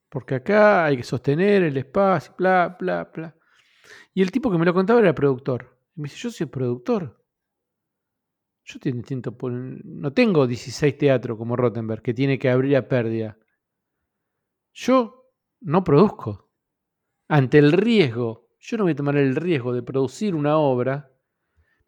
porque 0.07 0.35
acá 0.35 0.85
hay 0.85 0.95
que 0.95 1.03
sostener 1.03 1.63
el 1.63 1.75
espacio, 1.75 2.33
bla, 2.37 2.77
bla, 2.79 3.11
bla. 3.13 3.35
Y 4.13 4.21
el 4.21 4.31
tipo 4.31 4.49
que 4.49 4.57
me 4.57 4.65
lo 4.65 4.73
contaba 4.73 5.01
era 5.01 5.13
productor. 5.13 5.77
Y 5.97 5.99
me 5.99 6.07
dice, 6.07 6.19
yo 6.19 6.31
soy 6.31 6.45
productor. 6.45 7.18
Yo 8.69 8.79
no 9.83 10.13
tengo 10.13 10.45
16 10.45 10.95
teatros 10.95 11.39
como 11.39 11.55
Rottenberg, 11.55 12.03
que 12.03 12.13
tiene 12.13 12.37
que 12.37 12.51
abrir 12.51 12.77
a 12.77 12.87
pérdida. 12.87 13.35
Yo 14.73 15.33
no 15.61 15.83
produzco. 15.83 16.51
Ante 17.27 17.57
el 17.57 17.71
riesgo, 17.71 18.49
yo 18.59 18.77
no 18.77 18.83
voy 18.83 18.91
a 18.91 18.95
tomar 18.95 19.17
el 19.17 19.35
riesgo 19.35 19.73
de 19.73 19.81
producir 19.81 20.35
una 20.35 20.57
obra, 20.57 21.11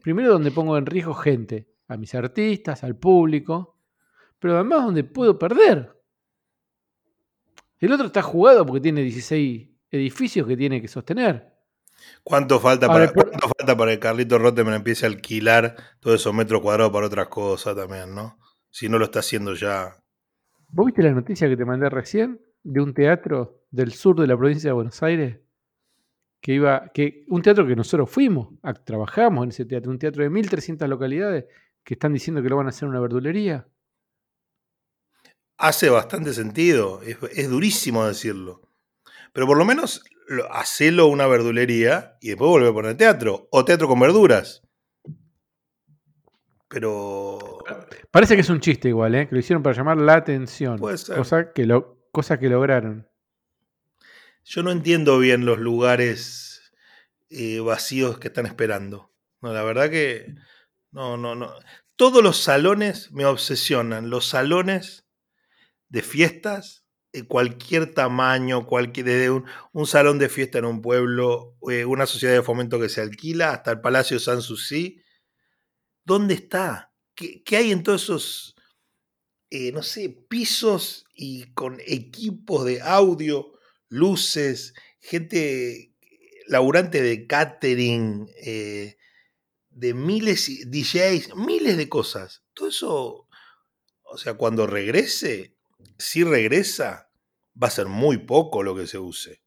primero 0.02 0.32
donde 0.32 0.50
pongo 0.50 0.76
en 0.76 0.88
riesgo 0.88 1.14
gente, 1.14 1.70
a 1.88 1.98
mis 1.98 2.16
artistas, 2.16 2.84
al 2.84 2.98
público, 2.98 3.78
pero 4.40 4.56
además 4.56 4.86
donde 4.86 5.04
puedo 5.04 5.38
perder. 5.38 5.96
El 7.78 7.94
otro 7.94 8.08
está 8.08 8.24
jugado 8.24 8.66
porque 8.66 8.82
tiene 8.82 9.04
16 9.04 9.70
edificios 9.92 10.48
que 10.48 10.58
tiene 10.58 10.82
que 10.82 10.88
sostener. 10.88 11.50
¿Cuánto 12.24 12.60
falta, 12.60 12.88
para, 12.88 13.08
falta 13.10 13.77
para 13.77 13.91
que 13.91 14.00
Carlito 14.00 14.36
empiece 14.36 15.05
a 15.05 15.10
alquilar 15.10 15.75
todos 16.00 16.22
esos 16.22 16.34
metros 16.34 16.62
cuadrados 16.62 16.91
para 16.91 17.08
otras 17.08 17.27
cosas 17.27 17.75
también, 17.75 18.13
no? 18.13 18.38
Si 18.70 18.89
no 18.89 19.00
lo 19.00 19.05
está 19.05 19.20
haciendo 19.20 19.53
ya. 19.53 19.96
¿Vos 20.70 20.86
viste 20.86 21.03
la 21.03 21.12
noticia 21.12 21.50
que 21.50 21.58
te 21.58 21.65
mandé 21.65 21.89
recién 21.89 22.39
de 22.63 22.81
un 22.81 22.93
teatro 22.93 23.65
del 23.72 23.93
sur 23.93 24.20
de 24.20 24.27
la 24.27 24.38
provincia 24.38 24.70
de 24.70 24.74
Buenos 24.74 25.01
Aires? 25.03 25.39
Que 26.39 26.53
iba, 26.53 26.89
que 26.93 27.25
un 27.27 27.41
teatro 27.41 27.67
que 27.67 27.75
nosotros 27.75 28.10
fuimos, 28.10 28.50
trabajamos 28.86 29.43
en 29.43 29.50
ese 29.50 29.65
teatro, 29.65 29.91
un 29.91 30.00
teatro 30.00 30.24
de 30.24 30.29
1300 30.29 30.88
localidades 30.88 31.46
que 31.84 31.96
están 31.96 32.13
diciendo 32.13 32.41
que 32.41 32.50
lo 32.50 32.58
van 32.58 32.67
a 32.67 32.70
hacer 32.70 32.88
una 32.88 33.00
verdulería. 33.00 33.67
Hace 35.58 35.89
bastante 35.89 36.34
sentido, 36.34 37.01
es 37.03 37.50
durísimo 37.50 38.05
decirlo. 38.05 38.62
Pero 39.34 39.48
por 39.48 39.58
lo 39.58 39.65
menos 39.65 40.03
hacelo 40.51 41.08
una 41.08 41.28
verdulería 41.28 42.18
y 42.22 42.30
después 42.30 42.50
vuelve 42.50 42.70
a 42.70 42.74
poner 42.74 42.98
teatro. 42.98 43.48
O 43.51 43.66
teatro 43.66 43.88
con 43.88 44.00
verduras. 44.00 44.63
Pero. 46.70 47.40
Parece 48.12 48.36
que 48.36 48.42
es 48.42 48.50
un 48.50 48.62
chiste 48.62 48.90
igual, 48.90 49.16
¿eh? 49.16 49.28
Que 49.28 49.36
lo 49.36 49.40
hicieron 49.40 49.62
para 49.62 49.75
llamar 49.75 49.98
la 49.98 50.16
atención. 50.16 50.78
Cosa 50.78 51.54
que, 51.54 51.66
lo, 51.66 52.08
cosa 52.12 52.40
que 52.40 52.50
lograron. 52.50 53.10
Yo 54.44 54.63
no 54.63 54.72
entiendo 54.72 55.20
bien 55.20 55.46
los 55.46 55.60
lugares 55.60 56.74
eh, 57.30 57.60
vacíos 57.60 58.20
que 58.20 58.30
están 58.30 58.46
esperando. 58.46 59.13
No, 59.42 59.54
la 59.54 59.63
verdad 59.63 59.90
que. 59.90 60.36
No, 60.92 61.18
no, 61.18 61.36
no. 61.36 61.54
Todos 61.96 62.24
los 62.24 62.38
salones 62.38 63.12
me 63.12 63.25
obsesionan. 63.25 64.10
Los 64.10 64.28
salones 64.28 65.08
de 65.90 66.01
fiestas 66.01 66.81
cualquier 67.27 67.94
tamaño, 67.94 68.65
cualquier, 68.65 69.06
desde 69.06 69.30
un, 69.30 69.88
salón 69.88 70.18
de 70.18 70.30
fiesta 70.30 70.60
en 70.60 70.65
un 70.65 70.82
pueblo, 70.82 71.58
eh, 71.70 71.86
una 71.86 72.06
sociedad 72.06 72.34
de 72.34 72.44
fomento 72.44 72.80
que 72.80 72.89
se 72.89 73.01
alquila, 73.01 73.51
hasta 73.51 73.72
el 73.72 73.82
Palacio 73.82 74.20
Sanssouci. 74.20 75.01
¿Dónde 76.06 76.36
está? 76.36 76.94
¿Qué, 77.15 77.44
hay 77.58 77.72
en 77.72 77.84
todos 77.84 78.03
esos, 78.03 78.56
eh, 79.50 79.72
no 79.72 79.84
sé, 79.84 80.10
pisos 80.30 81.06
y 81.13 81.51
con 81.53 81.80
equipos 81.86 82.65
de 82.65 82.82
audio, 82.82 83.53
luces, 83.89 84.74
gente 85.00 85.94
laburante 86.48 87.01
de 87.01 87.27
catering, 87.27 88.30
eh, 88.41 88.98
de 89.70 89.94
miles, 89.94 90.70
DJs, 90.72 91.36
miles 91.36 91.75
de 91.75 91.89
cosas? 91.89 92.44
Todo 92.53 92.70
eso, 92.70 93.27
o 94.03 94.18
sea, 94.18 94.36
cuando 94.36 94.65
regrese, 94.65 95.58
si 95.98 96.24
regresa, 96.24 97.10
va 97.62 97.68
a 97.68 97.72
ser 97.72 97.88
muy 97.88 98.18
poco 98.18 98.64
lo 98.64 98.76
que 98.76 98.88
se 98.88 98.98
use. 98.98 99.42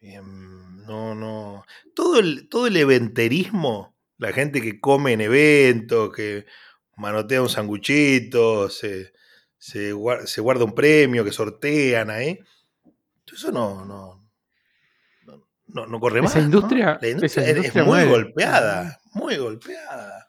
Em, 0.00 0.84
no, 0.84 1.14
no. 1.14 1.64
Todo 1.94 2.18
el, 2.18 2.48
todo 2.48 2.66
el 2.66 2.76
eventerismo, 2.76 3.96
la 4.18 4.32
gente 4.32 4.60
que 4.60 4.80
come 4.80 5.12
en 5.12 5.20
eventos, 5.20 6.12
que 6.12 6.46
manotea 6.96 7.42
un 7.42 7.48
sanguchito, 7.48 8.68
se, 8.68 9.12
se, 9.58 9.92
guarda 9.92 10.64
un 10.64 10.74
premio, 10.74 11.24
que 11.24 11.32
sortean 11.32 12.10
ahí. 12.10 12.38
Eso 13.32 13.52
no, 13.52 13.84
no, 13.84 14.28
no, 15.68 15.86
no 15.86 16.00
corre 16.00 16.20
más. 16.20 16.36
Industria, 16.36 16.98
La 17.00 17.08
industria, 17.08 17.48
es, 17.48 17.74
muy 17.74 18.04
golpeada, 18.04 19.00
muy 19.12 19.36
golpeada. 19.36 20.28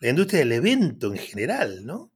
La 0.00 0.08
industria 0.08 0.40
del 0.40 0.52
evento 0.52 1.08
en 1.08 1.18
general, 1.18 1.84
¿no? 1.84 2.11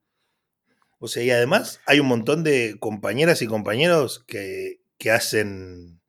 O 0.99 1.07
sea, 1.07 1.23
y 1.23 1.29
además 1.29 1.81
hay 1.85 1.99
un 1.99 2.07
montón 2.07 2.43
de 2.43 2.77
compañeras 2.79 3.41
y 3.41 3.47
compañeros 3.47 4.23
que, 4.27 4.81
hacen 5.13 5.99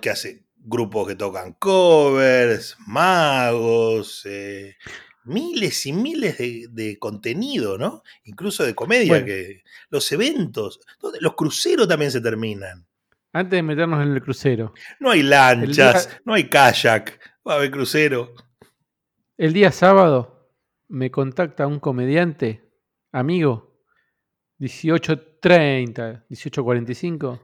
que 0.00 0.10
hacen 0.10 0.46
grupos 0.56 1.08
que 1.08 1.14
tocan 1.14 1.52
covers, 1.54 2.76
magos, 2.86 4.22
eh, 4.26 4.76
miles 5.24 5.86
y 5.86 5.92
miles 5.92 6.38
de, 6.38 6.98
contenido, 6.98 7.78
¿no? 7.78 8.02
Incluso 8.24 8.64
de 8.64 8.74
comedia, 8.74 9.24
que 9.24 9.62
los 9.90 10.10
eventos, 10.12 10.80
los 11.20 11.34
cruceros 11.34 11.88
también 11.88 12.10
se 12.10 12.20
terminan. 12.20 12.86
Antes 13.32 13.58
de 13.58 13.62
meternos 13.62 14.02
en 14.02 14.12
el 14.12 14.22
crucero. 14.22 14.74
No 15.00 15.10
hay 15.10 15.22
lanchas, 15.22 16.20
no 16.24 16.34
hay 16.34 16.48
kayak, 16.48 17.18
va 17.46 17.54
a 17.54 17.56
haber 17.56 17.70
crucero. 17.70 18.32
El 19.36 19.52
día 19.52 19.72
sábado 19.72 20.50
me 20.88 21.10
contacta 21.10 21.66
un 21.66 21.80
comediante, 21.80 22.62
amigo, 23.10 23.73
18.30, 24.60 26.26
18.45. 26.28 27.40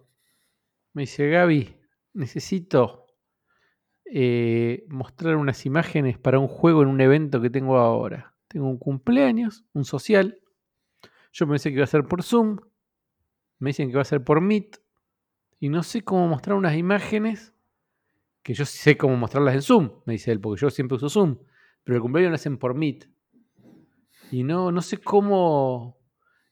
Me 0.92 1.02
dice, 1.02 1.28
Gaby, 1.28 1.76
necesito 2.14 3.06
eh, 4.04 4.84
mostrar 4.88 5.36
unas 5.36 5.64
imágenes 5.66 6.18
para 6.18 6.38
un 6.38 6.48
juego 6.48 6.82
en 6.82 6.88
un 6.88 7.00
evento 7.00 7.40
que 7.40 7.50
tengo 7.50 7.78
ahora. 7.78 8.34
Tengo 8.48 8.68
un 8.68 8.78
cumpleaños, 8.78 9.64
un 9.72 9.84
social. 9.84 10.40
Yo 11.32 11.46
pensé 11.46 11.70
que 11.70 11.76
iba 11.76 11.84
a 11.84 11.86
ser 11.86 12.04
por 12.04 12.22
Zoom. 12.22 12.58
Me 13.58 13.70
dicen 13.70 13.88
que 13.88 13.96
va 13.96 14.02
a 14.02 14.04
ser 14.04 14.24
por 14.24 14.40
Meet. 14.40 14.78
Y 15.60 15.68
no 15.68 15.82
sé 15.82 16.02
cómo 16.02 16.26
mostrar 16.26 16.56
unas 16.56 16.76
imágenes 16.76 17.54
que 18.42 18.54
yo 18.54 18.64
sé 18.64 18.96
cómo 18.96 19.16
mostrarlas 19.16 19.54
en 19.54 19.62
Zoom, 19.62 19.90
me 20.06 20.14
dice 20.14 20.32
él, 20.32 20.40
porque 20.40 20.60
yo 20.62 20.70
siempre 20.70 20.96
uso 20.96 21.10
Zoom. 21.10 21.38
Pero 21.84 21.96
el 21.96 22.02
cumpleaños 22.02 22.30
lo 22.30 22.34
hacen 22.36 22.58
por 22.58 22.74
Meet. 22.74 23.08
Y 24.32 24.42
no, 24.42 24.72
no 24.72 24.80
sé 24.80 24.98
cómo 24.98 25.99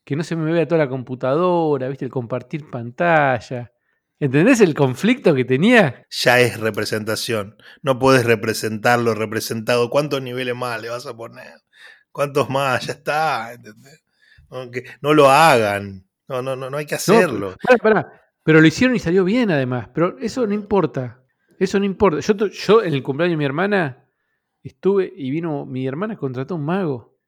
que 0.08 0.16
no 0.16 0.24
se 0.24 0.36
me 0.36 0.50
vea 0.50 0.66
toda 0.66 0.78
la 0.78 0.88
computadora, 0.88 1.86
¿viste? 1.86 2.06
El 2.06 2.10
compartir 2.10 2.70
pantalla. 2.70 3.70
¿Entendés 4.18 4.62
el 4.62 4.72
conflicto 4.72 5.34
que 5.34 5.44
tenía? 5.44 6.06
Ya 6.08 6.40
es 6.40 6.58
representación. 6.58 7.58
No 7.82 7.98
puedes 7.98 8.24
representarlo 8.24 9.12
representado. 9.12 9.90
¿Cuántos 9.90 10.22
niveles 10.22 10.56
más 10.56 10.80
le 10.80 10.88
vas 10.88 11.04
a 11.04 11.14
poner? 11.14 11.60
¿Cuántos 12.10 12.48
más? 12.48 12.86
Ya 12.86 12.94
está, 12.94 13.52
¿entendés? 13.52 14.02
Aunque 14.48 14.84
no 15.02 15.12
lo 15.12 15.28
hagan. 15.28 16.06
No, 16.26 16.40
no, 16.40 16.56
no, 16.56 16.70
no 16.70 16.78
hay 16.78 16.86
que 16.86 16.94
hacerlo. 16.94 17.54
pará, 17.62 17.76
pará. 17.76 18.22
Pero 18.42 18.62
lo 18.62 18.66
hicieron 18.66 18.96
y 18.96 19.00
salió 19.00 19.24
bien 19.24 19.50
además. 19.50 19.90
Pero 19.92 20.16
eso 20.20 20.46
no 20.46 20.54
importa. 20.54 21.22
Eso 21.58 21.78
no 21.78 21.84
importa. 21.84 22.20
Yo, 22.20 22.46
yo 22.46 22.82
en 22.82 22.94
el 22.94 23.02
cumpleaños 23.02 23.34
de 23.34 23.36
mi 23.36 23.44
hermana 23.44 24.06
estuve 24.62 25.12
y 25.14 25.30
vino 25.30 25.66
mi 25.66 25.86
hermana 25.86 26.16
contrató 26.16 26.54
un 26.54 26.64
mago. 26.64 27.18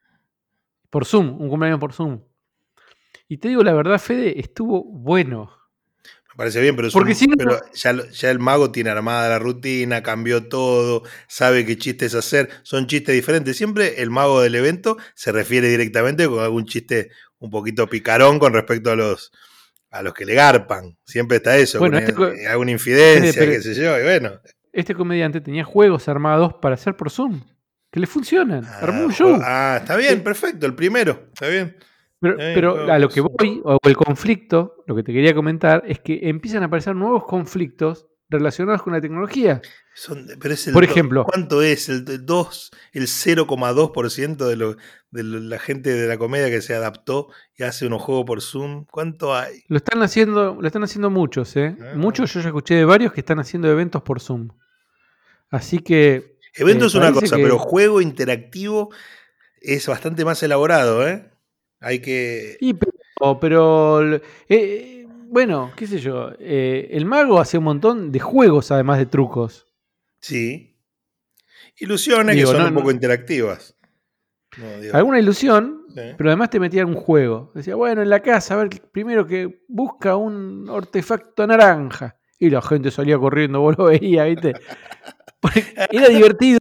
Por 0.88 1.04
Zoom, 1.04 1.42
un 1.42 1.50
cumpleaños 1.50 1.78
por 1.78 1.92
Zoom. 1.92 2.22
Y 3.28 3.38
te 3.38 3.48
digo 3.48 3.62
la 3.62 3.72
verdad, 3.72 3.98
Fede, 3.98 4.38
estuvo 4.40 4.84
bueno. 4.84 5.50
Me 6.30 6.36
parece 6.36 6.60
bien, 6.60 6.76
pero, 6.76 6.88
es 6.88 6.94
Porque 6.94 7.10
un- 7.10 7.16
si 7.16 7.26
no- 7.26 7.34
pero 7.36 7.60
ya, 7.74 8.30
el 8.30 8.38
mago 8.38 8.70
tiene 8.70 8.90
armada 8.90 9.28
la 9.28 9.38
rutina, 9.38 10.02
cambió 10.02 10.48
todo, 10.48 11.02
sabe 11.28 11.66
qué 11.66 11.76
chistes 11.76 12.14
hacer, 12.14 12.48
son 12.62 12.86
chistes 12.86 13.14
diferentes. 13.14 13.56
Siempre 13.56 14.00
el 14.02 14.10
mago 14.10 14.40
del 14.40 14.54
evento 14.54 14.96
se 15.14 15.32
refiere 15.32 15.68
directamente 15.68 16.26
con 16.28 16.40
algún 16.42 16.66
chiste 16.66 17.10
un 17.40 17.50
poquito 17.50 17.88
picarón 17.88 18.38
con 18.38 18.52
respecto 18.52 18.90
a 18.92 18.96
los 18.96 19.32
a 19.92 20.02
los 20.02 20.14
que 20.14 20.24
le 20.24 20.34
garpan. 20.34 20.96
Siempre 21.04 21.38
está 21.38 21.56
eso, 21.56 21.80
Bueno, 21.80 21.98
con 22.14 22.28
este 22.28 22.44
eh, 22.44 22.46
alguna 22.46 22.70
infidencia, 22.70 23.44
qué 23.44 23.60
sé 23.60 23.74
yo, 23.74 23.98
y 23.98 24.02
bueno. 24.04 24.40
Este 24.72 24.94
comediante 24.94 25.40
tenía 25.40 25.64
juegos 25.64 26.08
armados 26.08 26.54
para 26.62 26.74
hacer 26.76 26.96
por 26.96 27.10
Zoom. 27.10 27.40
Que 27.90 27.98
le 27.98 28.06
funcionan. 28.06 28.64
Armó 28.64 29.06
un 29.06 29.10
Ah, 29.10 29.14
show. 29.14 29.40
Ah, 29.42 29.78
está 29.80 29.96
bien, 29.96 30.22
perfecto, 30.22 30.64
el 30.64 30.76
primero, 30.76 31.24
está 31.34 31.48
bien. 31.48 31.76
Pero, 32.20 32.90
a 32.92 32.98
lo 32.98 33.08
que 33.08 33.20
Zoom. 33.20 33.34
voy, 33.38 33.60
o 33.64 33.78
el 33.82 33.96
conflicto, 33.96 34.82
lo 34.86 34.94
que 34.94 35.02
te 35.02 35.12
quería 35.12 35.34
comentar, 35.34 35.82
es 35.86 36.00
que 36.00 36.20
empiezan 36.28 36.62
a 36.62 36.66
aparecer 36.66 36.94
nuevos 36.94 37.24
conflictos 37.24 38.06
relacionados 38.28 38.82
con 38.82 38.92
la 38.92 39.00
tecnología. 39.00 39.60
Son- 39.94 40.26
pero 40.40 40.54
es 40.54 40.66
el 40.68 40.72
Por 40.74 40.84
ejemplo. 40.84 41.24
¿cuánto 41.24 41.62
es? 41.62 41.88
El 41.88 42.04
2, 42.26 42.70
el 42.92 43.08
0,2% 43.08 44.46
de, 44.46 44.56
lo, 44.56 44.76
de 45.10 45.22
lo- 45.24 45.40
la 45.40 45.58
gente 45.58 45.90
de 45.92 46.06
la 46.06 46.16
comedia 46.18 46.48
que 46.50 46.60
se 46.62 46.74
adaptó 46.74 47.28
y 47.56 47.64
hace 47.64 47.86
unos 47.86 48.02
juegos 48.02 48.24
por 48.26 48.40
Zoom. 48.40 48.84
¿Cuánto 48.84 49.34
hay? 49.34 49.64
Lo 49.68 49.76
están 49.78 50.02
haciendo, 50.02 50.56
lo 50.60 50.66
están 50.66 50.84
haciendo 50.84 51.10
muchos, 51.10 51.56
¿eh? 51.56 51.76
Ah. 51.80 51.92
Muchos, 51.96 52.32
yo 52.32 52.40
ya 52.40 52.48
escuché 52.48 52.74
de 52.74 52.84
varios 52.84 53.12
que 53.12 53.20
están 53.20 53.40
haciendo 53.40 53.68
eventos 53.70 54.02
por 54.02 54.20
Zoom. 54.20 54.50
Así 55.50 55.78
que. 55.80 56.36
Evento 56.54 56.84
Eh, 56.84 56.88
es 56.88 56.94
una 56.94 57.12
cosa, 57.12 57.36
que- 57.36 57.42
pero 57.42 57.58
juego 57.58 58.00
interactivo 58.00 58.90
es 59.60 59.86
bastante 59.88 60.24
más 60.24 60.42
elaborado, 60.42 61.06
¿eh? 61.08 61.30
Hay 61.80 62.00
que. 62.00 62.56
y, 62.60 62.74
pero, 62.74 63.40
pero, 63.40 64.20
eh, 64.48 65.06
bueno, 65.28 65.72
qué 65.76 65.86
sé 65.86 65.98
yo. 65.98 66.30
eh, 66.38 66.88
el 66.92 67.04
mago 67.06 67.40
hace 67.40 67.58
un 67.58 67.64
montón 67.64 68.12
de 68.12 68.20
juegos, 68.20 68.70
además 68.70 68.98
de 68.98 69.06
trucos. 69.06 69.66
Sí. 70.20 70.76
Ilusiones 71.78 72.36
Digo, 72.36 72.50
que 72.50 72.56
son 72.56 72.62
no, 72.62 72.68
un 72.68 72.74
poco 72.74 72.86
no. 72.88 72.92
interactivas. 72.92 73.76
No, 74.58 74.66
Alguna 74.98 75.20
ilusión, 75.20 75.84
sí. 75.94 76.00
pero 76.18 76.28
además 76.30 76.50
te 76.50 76.60
metían 76.60 76.88
un 76.88 76.96
juego. 76.96 77.52
Decía, 77.54 77.76
bueno, 77.76 78.02
en 78.02 78.10
la 78.10 78.20
casa, 78.20 78.54
a 78.54 78.56
ver, 78.58 78.68
primero 78.92 79.26
que 79.26 79.62
busca 79.68 80.16
un 80.16 80.68
artefacto 80.68 81.46
naranja. 81.46 82.16
Y 82.38 82.50
la 82.50 82.60
gente 82.62 82.90
salía 82.90 83.18
corriendo, 83.18 83.60
vos 83.60 83.76
lo 83.78 83.84
veías, 83.84 84.26
¿viste? 84.26 84.54
Era 85.90 86.08
divertido 86.08 86.58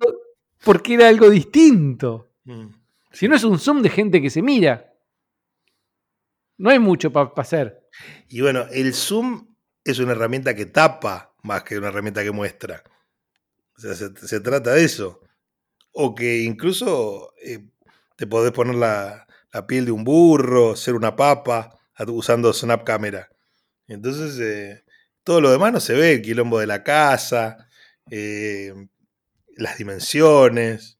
porque 0.63 0.93
era 0.95 1.07
algo 1.07 1.29
distinto. 1.29 2.31
Mm. 2.43 2.67
Si 3.11 3.27
no 3.27 3.35
es 3.35 3.43
un 3.43 3.57
Zoom 3.59 3.81
de 3.81 3.89
gente 3.89 4.21
que 4.21 4.29
se 4.29 4.41
mira. 4.41 4.88
No 6.59 6.69
hay 6.69 6.77
mucho 6.77 7.11
para 7.11 7.31
hacer. 7.37 7.87
Y 8.27 8.41
bueno, 8.41 8.67
el 8.71 8.93
Zoom 8.93 9.55
es 9.83 9.97
una 9.99 10.11
herramienta 10.11 10.53
que 10.53 10.65
tapa 10.65 11.33
más 11.41 11.63
que 11.63 11.77
una 11.77 11.87
herramienta 11.87 12.21
que 12.21 12.31
muestra. 12.31 12.83
O 13.77 13.79
sea, 13.79 13.95
se, 13.95 14.39
trata 14.41 14.73
de 14.73 14.83
eso. 14.83 15.21
O 15.93 16.13
que 16.13 16.39
incluso 16.39 17.33
eh, 17.41 17.65
te 18.17 18.27
podés 18.27 18.51
poner 18.51 18.75
la, 18.75 19.25
piel 19.67 19.85
de 19.85 19.91
un 19.91 20.03
burro, 20.03 20.75
ser 20.75 20.95
una 20.95 21.15
papa, 21.15 21.79
usando 22.07 22.51
Snap 22.51 22.83
Camera. 22.83 23.29
Entonces, 23.87 24.37
eh, 24.39 24.83
todo 25.23 25.39
lo 25.39 25.51
demás 25.51 25.71
no 25.71 25.79
se 25.79 25.93
ve, 25.93 26.13
el 26.15 26.21
quilombo 26.21 26.59
de 26.59 26.67
la 26.67 26.83
casa, 26.83 27.69
eh, 28.11 28.73
las 29.55 29.77
dimensiones, 29.77 30.99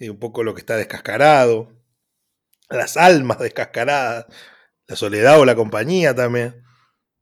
un 0.00 0.18
poco 0.18 0.42
lo 0.42 0.52
que 0.54 0.60
está 0.60 0.76
descascarado, 0.76 1.72
las 2.68 2.96
almas 2.96 3.38
descascaradas, 3.38 4.26
la 4.88 4.96
soledad 4.96 5.40
o 5.40 5.44
la 5.44 5.54
compañía 5.54 6.14
también 6.14 6.62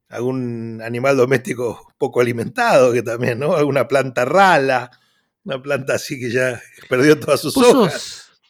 algún 0.09 0.81
animal 0.85 1.17
doméstico 1.17 1.93
poco 1.99 2.21
alimentado, 2.21 2.93
que 2.93 3.03
también, 3.03 3.39
¿no? 3.39 3.57
Alguna 3.57 3.89
planta 3.89 4.25
rala, 4.25 4.91
una 5.45 5.61
planta 5.61 5.95
así 5.95 6.21
que 6.21 6.31
ya 6.31 6.61
perdió 6.89 7.19
todas 7.19 7.41
sus 7.41 7.55
Vos 7.55 7.67
hojas. 7.75 7.93
sos, 8.03 8.41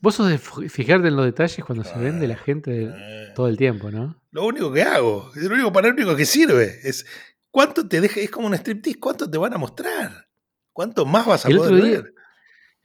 vos 0.00 0.14
sos 0.16 0.28
de 0.28 0.38
fijarte 0.68 1.08
en 1.08 1.16
los 1.16 1.24
detalles 1.24 1.64
cuando 1.64 1.84
se 1.84 1.98
vende 1.98 2.26
la 2.28 2.36
gente 2.36 2.70
de- 2.70 2.84
Eh, 2.94 3.32
todo 3.34 3.48
el 3.48 3.56
tiempo, 3.56 3.90
¿no? 3.90 4.20
Lo 4.32 4.44
único 4.46 4.70
que 4.72 4.82
hago, 4.82 5.30
es 5.34 5.42
lo 5.44 5.54
único 5.54 5.72
para 5.72 5.88
lo 5.88 5.94
único 5.94 6.14
que 6.16 6.26
sirve, 6.26 6.78
es 6.82 7.06
cuánto 7.50 7.88
te 7.88 8.00
deja, 8.00 8.20
es 8.20 8.30
como 8.30 8.48
un 8.48 8.54
striptease, 8.54 8.98
cuánto 9.00 9.30
te 9.30 9.38
van 9.38 9.54
a 9.54 9.58
mostrar, 9.58 10.28
cuánto 10.72 11.06
más 11.06 11.24
vas 11.26 11.46
a 11.46 11.48
El 11.48 11.56
poder 11.56 11.72
otro 11.74 11.86
día- 11.86 12.00
ver. 12.02 12.14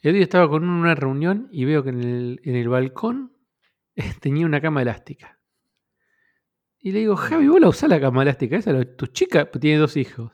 El 0.02 0.14
día 0.14 0.24
estaba 0.24 0.50
con 0.50 0.68
una 0.70 0.96
reunión 0.96 1.48
y 1.52 1.66
veo 1.66 1.84
que 1.84 1.90
en 1.90 2.04
el, 2.04 2.42
en 2.44 2.56
el 2.56 2.68
balcón 2.70 3.34
tenía 4.20 4.46
una 4.46 4.60
cama 4.62 4.82
elástica. 4.82 5.40
Y 6.86 6.92
le 6.92 7.00
digo, 7.00 7.16
Javi, 7.16 7.48
vos 7.48 7.62
la 7.62 7.70
usás 7.70 7.90
la 7.90 8.00
cama 8.02 8.24
elástica. 8.24 8.58
Esa, 8.58 8.84
tu 8.84 9.08
chica 9.08 9.50
pues, 9.50 9.62
tiene 9.62 9.80
dos 9.80 9.96
hijos. 9.96 10.32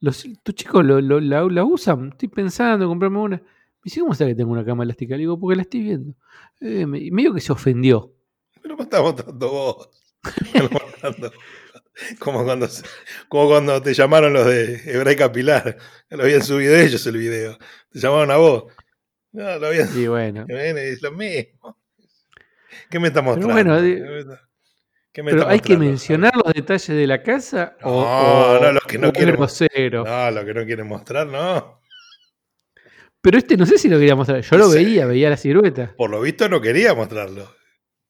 Los, 0.00 0.26
tus 0.42 0.54
chicos 0.54 0.84
lo, 0.84 1.00
lo- 1.00 1.20
la, 1.20 1.42
la 1.44 1.64
usan. 1.64 2.08
Estoy 2.12 2.28
pensando 2.28 2.84
en 2.86 2.90
comprarme 2.90 3.18
una. 3.18 3.36
Me 3.36 3.44
dice, 3.84 4.00
¿cómo 4.00 4.14
sabes 4.14 4.32
que 4.32 4.38
tengo 4.38 4.52
una 4.52 4.64
cama 4.64 4.84
elástica? 4.84 5.14
Le 5.16 5.20
digo, 5.20 5.38
porque 5.38 5.54
la 5.56 5.62
estoy 5.62 5.82
viendo. 5.82 6.14
Eh, 6.60 6.86
me- 6.86 6.98
y 6.98 7.10
medio 7.10 7.34
que 7.34 7.40
se 7.42 7.52
ofendió. 7.52 8.14
Pero 8.62 8.76
me 8.76 8.84
estás 8.84 9.02
mostrando 9.02 9.48
vos. 9.50 9.90
Como 12.18 12.44
cuando, 12.44 12.68
como 13.28 13.48
cuando 13.48 13.82
te 13.82 13.92
llamaron 13.92 14.32
los 14.32 14.46
de 14.46 14.80
Hebraica 14.86 15.30
Pilar. 15.30 15.76
Lo 16.08 16.22
habían 16.22 16.42
subido 16.42 16.74
ellos 16.74 17.06
el 17.06 17.16
video. 17.18 17.58
Te 17.90 17.98
llamaron 17.98 18.30
a 18.30 18.36
vos. 18.38 18.64
No, 19.32 19.58
lo 19.58 19.66
habían 19.66 19.88
Y 19.98 20.06
bueno. 20.06 20.46
Es 20.48 21.02
lo 21.02 21.12
mismo. 21.12 21.78
¿Qué 22.88 22.98
me 22.98 23.08
está 23.08 23.20
Pero 23.20 23.46
mostrando? 23.46 23.74
bueno, 23.74 24.36
¿Qué 25.12 25.20
di- 25.20 25.24
me 25.26 25.30
está- 25.32 25.32
qué 25.32 25.32
me 25.32 25.32
Pero 25.32 25.48
hay 25.48 25.60
que 25.60 25.76
mencionar 25.76 26.32
los 26.42 26.52
detalles 26.54 26.88
de 26.88 27.06
la 27.06 27.22
casa 27.22 27.76
o, 27.82 28.02
No, 28.02 28.56
o- 28.58 28.60
no, 28.60 28.72
los 28.72 28.82
que 28.84 28.98
no 28.98 29.12
quieren- 29.12 29.36
grosero. 29.36 30.04
No, 30.04 30.30
lo 30.30 30.44
que 30.44 30.54
no 30.54 30.64
quieren 30.64 30.86
mostrar, 30.88 31.26
no. 31.26 31.80
Pero 33.20 33.38
este 33.38 33.56
no 33.56 33.66
sé 33.66 33.78
si 33.78 33.88
lo 33.88 33.98
quería 33.98 34.16
mostrar. 34.16 34.40
Yo 34.40 34.56
lo 34.58 34.68
veía, 34.70 35.06
veía 35.06 35.30
la 35.30 35.36
silueta. 35.36 35.94
Por 35.96 36.10
lo 36.10 36.20
visto 36.20 36.48
no 36.48 36.60
quería 36.60 36.94
mostrarlo. 36.94 37.54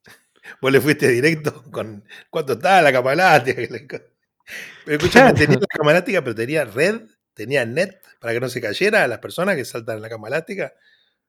Vos 0.63 0.73
le 0.73 0.81
fuiste 0.81 1.09
directo 1.09 1.63
con 1.71 2.05
cuánto 2.31 2.55
está 2.55 2.81
la 2.83 2.93
cama 2.93 3.13
elástica. 3.13 3.61
que 3.61 3.69
le- 3.69 3.87
Pero 3.87 4.97
escúchame, 4.97 5.33
Claro. 5.33 5.35
tenía 5.35 5.59
la 5.59 5.67
cama 5.67 5.91
elástica, 5.91 6.23
pero 6.23 6.35
tenía 6.35 6.65
red, 6.65 7.03
tenía 7.35 7.67
net 7.67 8.01
para 8.21 8.33
que 8.33 8.41
no 8.41 8.49
se 8.49 8.61
cayera 8.61 9.05
a 9.05 9.09
las 9.09 9.19
personas 9.19 9.57
que 9.57 9.65
saltan 9.65 9.97
en 9.97 10.03
la 10.03 10.09
cama 10.09 10.29
elástica 10.29 10.73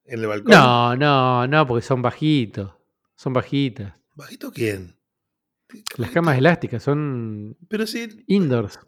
en 0.06 0.20
el 0.20 0.28
balcón. 0.28 0.52
No, 0.54 0.96
no, 0.96 1.48
no, 1.48 1.68
porque 1.68 1.86
son 1.86 2.02
bajitos. 2.02 2.72
Son 3.16 3.34
bajitas. 3.34 3.94
¿Bajito 4.16 4.52
quién? 4.52 4.96
Las 5.98 6.12
camas 6.12 6.38
elásticas 6.38 6.84
son 6.84 7.58
Pero 7.70 7.86
sí. 7.88 8.24
indoors. 8.28 8.80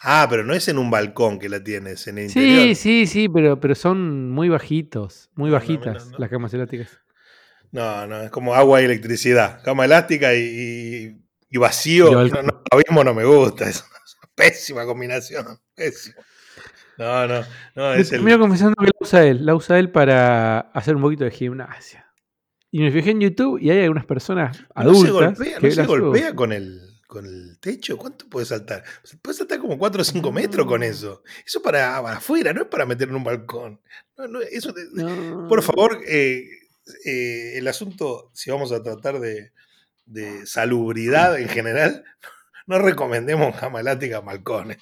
Ah, 0.00 0.26
pero 0.30 0.44
no 0.44 0.54
es 0.54 0.68
en 0.68 0.78
un 0.78 0.90
balcón 0.90 1.38
que 1.38 1.48
la 1.48 1.62
tienes, 1.62 2.06
en 2.06 2.18
el 2.18 2.24
interior. 2.26 2.62
Sí, 2.62 2.74
sí, 2.74 3.06
sí, 3.06 3.28
pero, 3.28 3.58
pero 3.60 3.74
son 3.74 4.30
muy 4.30 4.48
bajitos, 4.48 5.30
muy 5.34 5.50
No, 5.50 5.54
bajitas 5.56 6.06
no, 6.06 6.12
no. 6.12 6.18
las 6.18 6.30
camas 6.30 6.54
elásticas. 6.54 7.00
No, 7.72 8.06
no, 8.06 8.22
es 8.22 8.30
como 8.30 8.54
agua 8.54 8.80
y 8.80 8.84
electricidad. 8.84 9.60
Cama 9.62 9.84
elástica 9.84 10.34
y, 10.34 11.16
y- 11.50 11.58
vacío. 11.58 12.08
Y 12.26 12.30
No, 12.30 12.42
no, 12.42 12.62
lo 12.72 12.78
mismo 12.78 13.04
no 13.04 13.14
me 13.14 13.24
gusta. 13.24 13.68
Es 13.68 13.84
una 14.22 14.30
pésima 14.34 14.84
combinación. 14.86 15.44
No, 16.96 17.26
no, 17.26 17.44
no, 17.76 17.92
es 17.94 18.10
el. 18.12 18.18
termino 18.18 18.38
confesando 18.38 18.74
que 18.76 18.86
la 18.86 18.92
usa 19.00 19.24
él. 19.26 19.44
La 19.46 19.54
usa 19.54 19.78
él 19.78 19.90
para 19.90 20.60
hacer 20.60 20.96
un 20.96 21.02
poquito 21.02 21.24
de 21.24 21.30
gimnasia. 21.30 22.06
Y 22.70 22.80
me 22.80 22.90
fijé 22.92 23.10
en 23.12 23.20
YouTube 23.20 23.58
y 23.60 23.70
hay 23.70 23.80
algunas 23.82 24.04
personas 24.06 24.58
no 24.58 24.94
se 24.94 25.08
adultas 25.08 25.38
golpea, 25.38 25.58
que 25.58 25.68
no 25.68 25.74
se 25.74 25.86
golpea 25.86 26.34
con 26.34 26.52
el, 26.52 26.80
con 27.06 27.24
el 27.26 27.58
techo. 27.60 27.96
¿Cuánto 27.96 28.28
puede 28.28 28.44
saltar? 28.46 28.84
Puede 29.22 29.38
saltar 29.38 29.58
como 29.58 29.78
4 29.78 30.02
o 30.02 30.04
5 30.04 30.32
metros 30.32 30.66
con 30.66 30.82
eso. 30.82 31.22
Eso 31.46 31.62
para, 31.62 31.96
afuera, 31.98 32.52
no 32.52 32.62
es 32.62 32.68
para 32.68 32.84
meter 32.84 33.08
en 33.08 33.14
un 33.16 33.24
balcón. 33.24 33.80
No, 34.18 34.28
no, 34.28 34.40
eso. 34.40 34.74
Por 35.48 35.62
favor, 35.62 35.98
eh, 36.06 36.44
eh, 37.06 37.52
el 37.56 37.66
asunto, 37.68 38.30
si 38.34 38.50
vamos 38.50 38.70
a 38.72 38.82
tratar 38.82 39.18
de, 39.18 39.52
de 40.04 40.44
salubridad 40.46 41.38
en 41.38 41.48
general, 41.48 42.04
no 42.66 42.78
recomendemos 42.78 43.56
cama 43.56 43.80
elástica 43.80 44.18
a 44.18 44.20
balcones. 44.20 44.76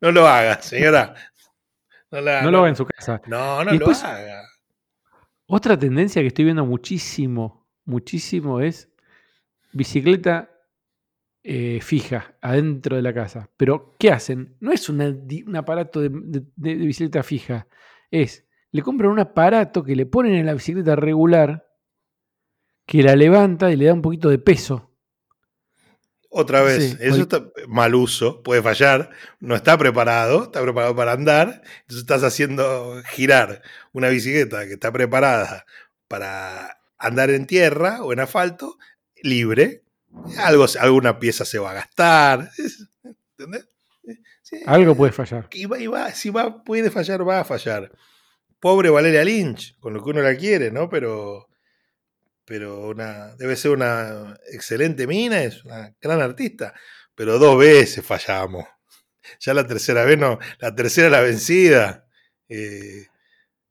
No, 0.00 0.10
lo 0.10 0.26
haga, 0.26 0.60
señora. 0.60 1.14
No, 2.10 2.20
la- 2.20 2.42
lo 2.50 2.58
haga 2.58 2.68
en 2.68 2.76
su 2.76 2.86
casa. 2.86 3.20
No, 3.28 3.64
no 3.64 3.70
lo 3.78 3.86
haga. 4.08 4.42
Otra 5.46 5.78
tendencia 5.78 6.22
que 6.22 6.28
estoy 6.28 6.44
viendo 6.46 6.64
muchísimo, 6.64 7.68
muchísimo 7.84 8.60
es 8.60 8.90
bicicleta 9.72 10.50
eh, 11.42 11.80
fija 11.82 12.36
adentro 12.40 12.96
de 12.96 13.02
la 13.02 13.12
casa. 13.12 13.50
Pero, 13.56 13.96
¿qué 13.98 14.10
hacen? 14.12 14.56
No 14.60 14.72
es 14.72 14.88
un 14.88 15.56
aparato 15.56 16.00
de, 16.00 16.08
de- 16.12 16.44
de 16.56 16.74
bicicleta 16.76 17.22
fija. 17.22 17.66
Es, 18.10 18.46
le 18.70 18.82
compran 18.82 19.10
un 19.10 19.18
aparato 19.18 19.82
que 19.82 19.96
le 19.96 20.06
ponen 20.06 20.34
en 20.34 20.46
la 20.46 20.54
bicicleta 20.54 20.94
regular, 20.96 21.68
que 22.86 23.02
la 23.02 23.16
levanta 23.16 23.70
y 23.72 23.76
le 23.76 23.86
da 23.86 23.94
un 23.94 24.02
poquito 24.02 24.28
de 24.28 24.38
peso. 24.38 24.91
Otra 26.34 26.62
vez, 26.62 26.92
Sí, 26.92 26.96
eso 27.00 27.22
está 27.22 27.44
mal 27.68 27.94
uso, 27.94 28.42
puede 28.42 28.62
fallar, 28.62 29.10
no 29.38 29.54
está 29.54 29.76
preparado, 29.76 30.44
está 30.44 30.62
preparado 30.62 30.96
para 30.96 31.12
andar, 31.12 31.60
entonces 31.82 31.98
estás 31.98 32.22
haciendo 32.24 33.02
girar 33.10 33.60
una 33.92 34.08
bicicleta 34.08 34.66
que 34.66 34.72
está 34.72 34.90
preparada 34.90 35.66
para 36.08 36.80
andar 36.96 37.28
en 37.28 37.46
tierra 37.46 38.02
o 38.02 38.14
en 38.14 38.20
asfalto, 38.20 38.78
libre, 39.22 39.82
algo, 40.38 40.64
alguna 40.80 41.18
pieza 41.18 41.44
se 41.44 41.58
va 41.58 41.72
a 41.72 41.74
gastar, 41.74 42.50
¿entendés? 43.36 43.68
Sí, 44.40 44.56
Algo 44.66 44.94
puede 44.96 45.12
fallar. 45.12 45.48
y 45.52 45.66
va, 45.66 45.78
y 45.78 45.86
va, 45.86 46.12
si 46.12 46.30
va, 46.30 46.64
puede 46.64 46.90
fallar, 46.90 47.28
va 47.28 47.40
a 47.40 47.44
fallar. 47.44 47.92
Pobre 48.58 48.88
Valeria 48.90 49.22
Lynch, 49.24 49.78
con 49.80 49.92
lo 49.92 50.02
que 50.02 50.10
uno 50.10 50.22
la 50.22 50.36
quiere, 50.36 50.70
¿no? 50.70 50.88
Pero, 50.88 51.48
pero 52.52 52.90
una, 52.90 53.34
debe 53.36 53.56
ser 53.56 53.70
una 53.70 54.38
excelente 54.52 55.06
mina, 55.06 55.42
es 55.42 55.64
una 55.64 55.96
gran 55.98 56.20
artista. 56.20 56.74
Pero 57.14 57.38
dos 57.38 57.58
veces 57.58 58.04
fallamos. 58.04 58.66
Ya 59.40 59.54
la 59.54 59.66
tercera 59.66 60.04
vez 60.04 60.18
no, 60.18 60.38
la 60.58 60.74
tercera 60.74 61.08
la 61.08 61.22
vencida. 61.22 62.06
eh, 62.50 63.06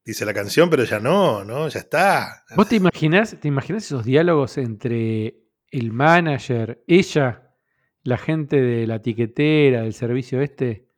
dice 0.04 0.26
la 0.26 0.34
canción, 0.34 0.68
pero 0.72 0.84
ya 0.84 1.00
no, 1.00 1.44
¿no? 1.44 1.68
Ya 1.68 1.80
está. 1.82 2.44
¿Vos 2.56 2.70
te 2.70 2.78
imaginás, 2.78 3.38
te 3.40 3.48
imaginás 3.48 3.86
esos 3.86 4.04
diálogos 4.04 4.58
entre 4.58 5.36
el 5.70 5.92
manager, 5.92 6.84
ella, 6.88 7.54
la 8.02 8.18
gente 8.18 8.60
de 8.60 8.88
la 8.88 9.00
tiquetera, 9.00 9.84
del 9.84 9.94
servicio 9.94 10.42
este? 10.42 10.90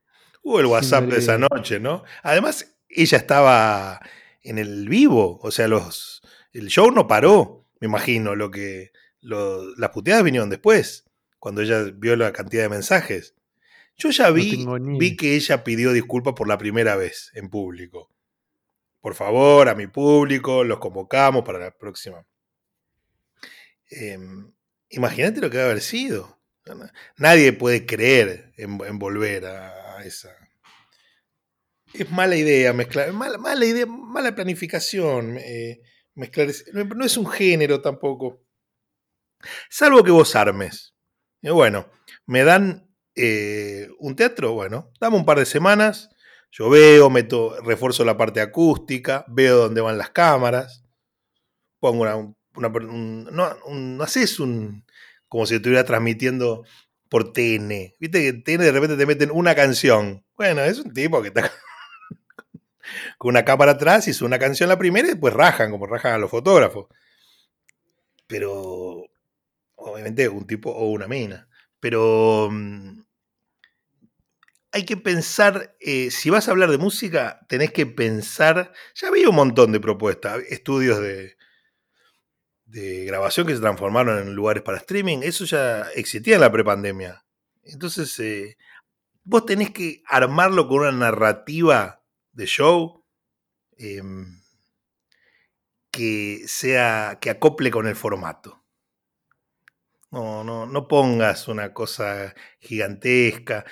Hubo 0.42 0.62
el 0.62 0.68
WhatsApp 0.68 1.04
de 1.04 1.18
esa 1.18 1.38
noche, 1.38 1.82
¿no? 1.82 2.06
Además, 2.22 2.78
ella 2.88 3.18
estaba 3.18 4.00
en 4.42 4.58
el 4.58 4.88
vivo, 4.88 5.38
o 5.44 5.52
sea, 5.52 5.68
los, 5.68 6.22
el 6.54 6.68
show 6.68 6.90
no 6.90 7.08
paró, 7.08 7.63
me 7.84 7.88
imagino, 7.90 8.34
lo 8.36 8.50
que 8.50 8.94
lo- 9.20 9.76
las 9.76 9.90
puteadas 9.90 10.24
vinieron 10.24 10.50
después, 10.50 11.04
cuando 11.38 11.62
ella 11.62 11.84
vio 11.94 12.16
la 12.16 12.32
cantidad 12.32 12.64
de 12.64 12.70
mensajes. 12.70 13.36
Yo 13.98 14.10
ya 14.10 14.30
vi, 14.32 14.50
vi 15.00 15.18
que 15.18 15.36
ella 15.36 15.66
pidió 15.66 15.92
disculpas 15.92 16.34
por 16.34 16.48
la 16.48 16.58
primera 16.58 16.96
vez 16.96 17.30
en 17.34 17.50
público. 17.50 18.10
Por 19.02 19.16
favor, 19.16 19.68
a 19.68 19.76
mi 19.76 19.88
público, 19.88 20.64
los 20.64 20.80
convocamos 20.80 21.44
para 21.44 21.60
la 21.60 21.72
próxima. 21.78 22.26
Em, 23.90 24.52
Imagínate 24.90 25.42
lo 25.42 25.50
que 25.50 25.58
debe 25.58 25.72
haber 25.72 25.82
sido. 25.82 26.40
Nadie 27.18 27.52
puede 27.52 27.86
creer 27.86 28.54
en, 28.58 28.80
en 28.86 29.00
volver 29.00 29.46
a, 29.46 29.98
a 29.98 30.06
esa. 30.06 30.30
Es 31.94 32.10
mala 32.12 32.36
idea 32.38 32.72
mezclar, 32.74 33.12
mala, 33.12 33.38
mala 33.40 33.66
idea, 33.66 33.86
mala 33.88 34.34
planificación. 34.36 35.38
eh, 35.40 35.82
mezclar, 36.16 36.50
no, 36.74 37.06
es 37.06 37.18
un 37.18 37.28
género 37.28 37.82
tampoco. 37.82 38.42
Salvo 39.70 40.04
que 40.04 40.12
vos 40.12 40.36
armes. 40.36 40.94
Bueno, 41.42 41.90
me 42.26 42.44
dan 42.44 42.90
eh, 43.16 43.90
un 44.00 44.16
teatro, 44.16 44.54
bueno, 44.54 44.92
dame 45.00 45.18
un 45.18 45.26
par 45.26 45.40
de 45.40 45.46
semanas. 45.46 46.10
Yo 46.52 46.70
veo, 46.70 47.10
meto, 47.10 47.60
refuerzo 47.62 48.06
la 48.06 48.16
parte 48.18 48.40
acústica, 48.40 49.26
veo 49.28 49.58
dónde 49.58 49.82
van 49.82 49.98
las 49.98 50.12
cámaras, 50.12 50.84
pongo 51.80 52.04
una, 52.04 52.16
una- 52.56 52.70
un- 52.70 53.26
no, 53.32 53.56
no 53.70 54.04
haces 54.04 54.40
un, 54.40 54.86
como 55.30 55.46
si 55.46 55.56
estuviera 55.56 55.86
transmitiendo 55.86 56.66
por 57.10 57.34
TN. 57.34 57.96
Viste 58.00 58.22
que 58.24 58.34
TN 58.34 58.66
de 58.66 58.72
repente 58.72 58.98
te 58.98 59.06
meten 59.06 59.32
una 59.32 59.56
canción. 59.56 60.26
Bueno, 60.38 60.62
es 60.64 60.80
un 60.80 60.94
tipo 60.94 61.22
que 61.22 61.30
está 61.30 61.52
con 63.18 63.30
una 63.30 63.46
cámara 63.46 63.74
atrás, 63.74 64.08
hizo 64.08 64.26
una 64.26 64.40
canción 64.40 64.70
la 64.70 64.78
primera 64.78 65.08
y 65.08 65.12
después 65.12 65.34
rajan, 65.34 65.72
como 65.72 65.86
rajan 65.86 66.14
a 66.14 66.18
los 66.18 66.32
fotógrafos. 66.32 66.88
Pero, 68.28 69.06
obviamente, 69.76 70.30
un 70.30 70.48
tipo 70.48 70.72
o 70.72 70.90
una 70.90 71.08
mina. 71.08 71.48
Pero 71.80 72.50
mm, 72.52 73.02
hay 74.72 74.86
que 74.86 74.98
pensar, 74.98 75.76
eh, 75.80 76.10
si 76.12 76.30
vas 76.30 76.48
a 76.48 76.52
hablar 76.52 76.72
de 76.72 76.78
música, 76.78 77.40
tenés 77.48 77.72
que 77.72 77.86
pensar, 77.86 78.74
ya 78.96 79.08
había 79.10 79.30
un 79.30 79.36
montón 79.36 79.72
de 79.72 79.80
propuestas, 79.80 80.42
estudios 80.50 81.00
de, 81.00 81.38
de 82.66 83.06
grabación 83.06 83.46
que 83.46 83.54
se 83.54 83.62
transformaron 83.62 84.20
en 84.20 84.34
lugares 84.34 84.64
para 84.64 84.80
streaming, 84.80 85.20
eso 85.22 85.46
ya 85.46 85.84
existía 85.96 86.36
en 86.36 86.42
la 86.42 86.52
prepandemia. 86.52 87.24
Entonces, 87.64 88.20
eh, 88.20 88.58
vos 89.24 89.46
tenés 89.46 89.70
que 89.70 90.02
armarlo 90.08 90.68
con 90.68 90.80
una 90.80 90.92
narrativa 90.92 92.03
de 92.34 92.46
show 92.46 93.04
eh, 93.78 94.02
que 95.92 96.42
sea, 96.48 97.20
que 97.22 97.30
acople 97.30 97.70
con 97.72 97.88
el 97.88 97.96
formato. 97.96 98.64
No, 100.12 100.44
no, 100.44 100.66
no 100.66 100.88
pongas 100.88 101.48
una 101.48 101.74
cosa 101.74 102.34
gigantesca. 102.60 103.66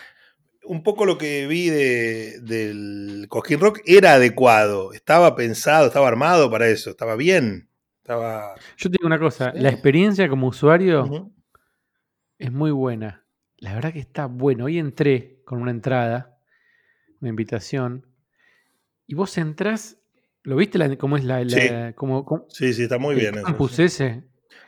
Un 0.63 0.83
poco 0.83 1.05
lo 1.05 1.17
que 1.17 1.47
vi 1.47 1.69
de, 1.69 2.39
del 2.41 3.25
Cosquín 3.29 3.59
Rock 3.59 3.79
era 3.85 4.13
adecuado, 4.13 4.93
estaba 4.93 5.35
pensado, 5.35 5.87
estaba 5.87 6.07
armado 6.07 6.49
para 6.49 6.67
eso, 6.67 6.91
estaba 6.91 7.15
bien. 7.15 7.69
Estaba. 8.01 8.55
Yo 8.77 8.89
te 8.89 8.97
digo 8.97 9.07
una 9.07 9.19
cosa, 9.19 9.51
Sí. 9.53 9.59
la 9.59 9.69
experiencia 9.69 10.27
como 10.29 10.47
usuario 10.47 11.31
es 12.37 12.51
muy 12.51 12.71
buena. 12.71 13.25
La 13.57 13.73
verdad 13.75 13.93
que 13.93 13.99
está 13.99 14.25
bueno. 14.25 14.65
Hoy 14.65 14.79
entré 14.79 15.41
con 15.45 15.61
una 15.61 15.69
entrada, 15.71 16.39
una 17.19 17.29
invitación, 17.29 18.07
y 19.07 19.15
vos 19.15 19.37
entrás, 19.37 19.97
¿lo 20.43 20.55
viste 20.55 20.77
la- 20.77 20.97
cómo 20.97 21.17
es 21.17 21.23
la, 21.23 21.43
la- 21.43 21.89
Sí. 21.89 21.93
cómo- 21.95 22.25
cómo- 22.25 22.45
Sí, 22.49 22.73
sí, 22.73 22.83
está 22.83 22.97
muy 22.97 23.15
el 23.15 23.19
bien 23.21 23.43
campus 23.43 23.79
ese? 23.79 24.23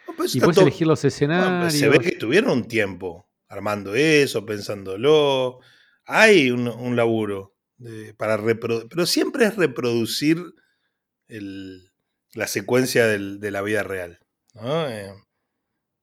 No, 0.07 0.13
Y 0.31 0.39
puedes 0.39 0.55
todo- 0.55 0.61
elegir 0.67 0.85
los 0.87 1.03
escenarios. 1.05 1.73
se 1.73 1.89
ve 1.89 1.99
que 1.99 2.09
estuvieron 2.09 2.51
un 2.51 2.67
tiempo 2.67 3.29
armando 3.47 3.95
eso, 3.95 4.45
pensándolo. 4.45 5.59
Hay 6.05 6.51
un, 6.51 6.67
un 6.67 6.95
laburo 6.95 7.55
de- 7.77 8.13
para 8.13 8.37
reproducir, 8.37 8.89
pero 8.89 9.05
siempre 9.05 9.45
es 9.45 9.55
reproducir 9.55 10.37
el- 11.27 11.91
la 12.33 12.47
secuencia 12.47 13.07
del- 13.07 13.39
de 13.39 13.51
la 13.51 13.61
vida 13.61 13.83
real. 13.83 14.19
¿no? 14.55 14.87
Eh, 14.87 15.11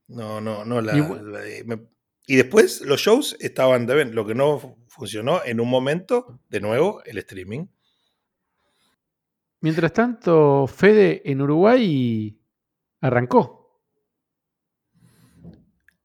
no, 0.08 0.40
no, 0.40 0.64
no 0.64 0.80
la- 0.80 0.96
Igual- 0.96 1.32
la- 1.32 1.40
me- 1.66 1.86
y 2.26 2.34
después 2.36 2.80
los 2.80 3.00
shows 3.00 3.36
estaban 3.38 3.86
también. 3.86 4.12
Lo 4.14 4.26
que 4.26 4.34
no 4.34 4.58
fu- 4.58 4.76
funcionó 4.88 5.40
en 5.44 5.60
un 5.60 5.68
momento, 5.70 6.40
de 6.48 6.60
nuevo, 6.60 7.00
el 7.04 7.18
streaming. 7.18 7.66
Mientras 9.60 9.92
tanto, 9.92 10.66
Fede 10.66 11.22
en 11.30 11.42
Uruguay 11.42 12.40
arrancó. 13.00 13.82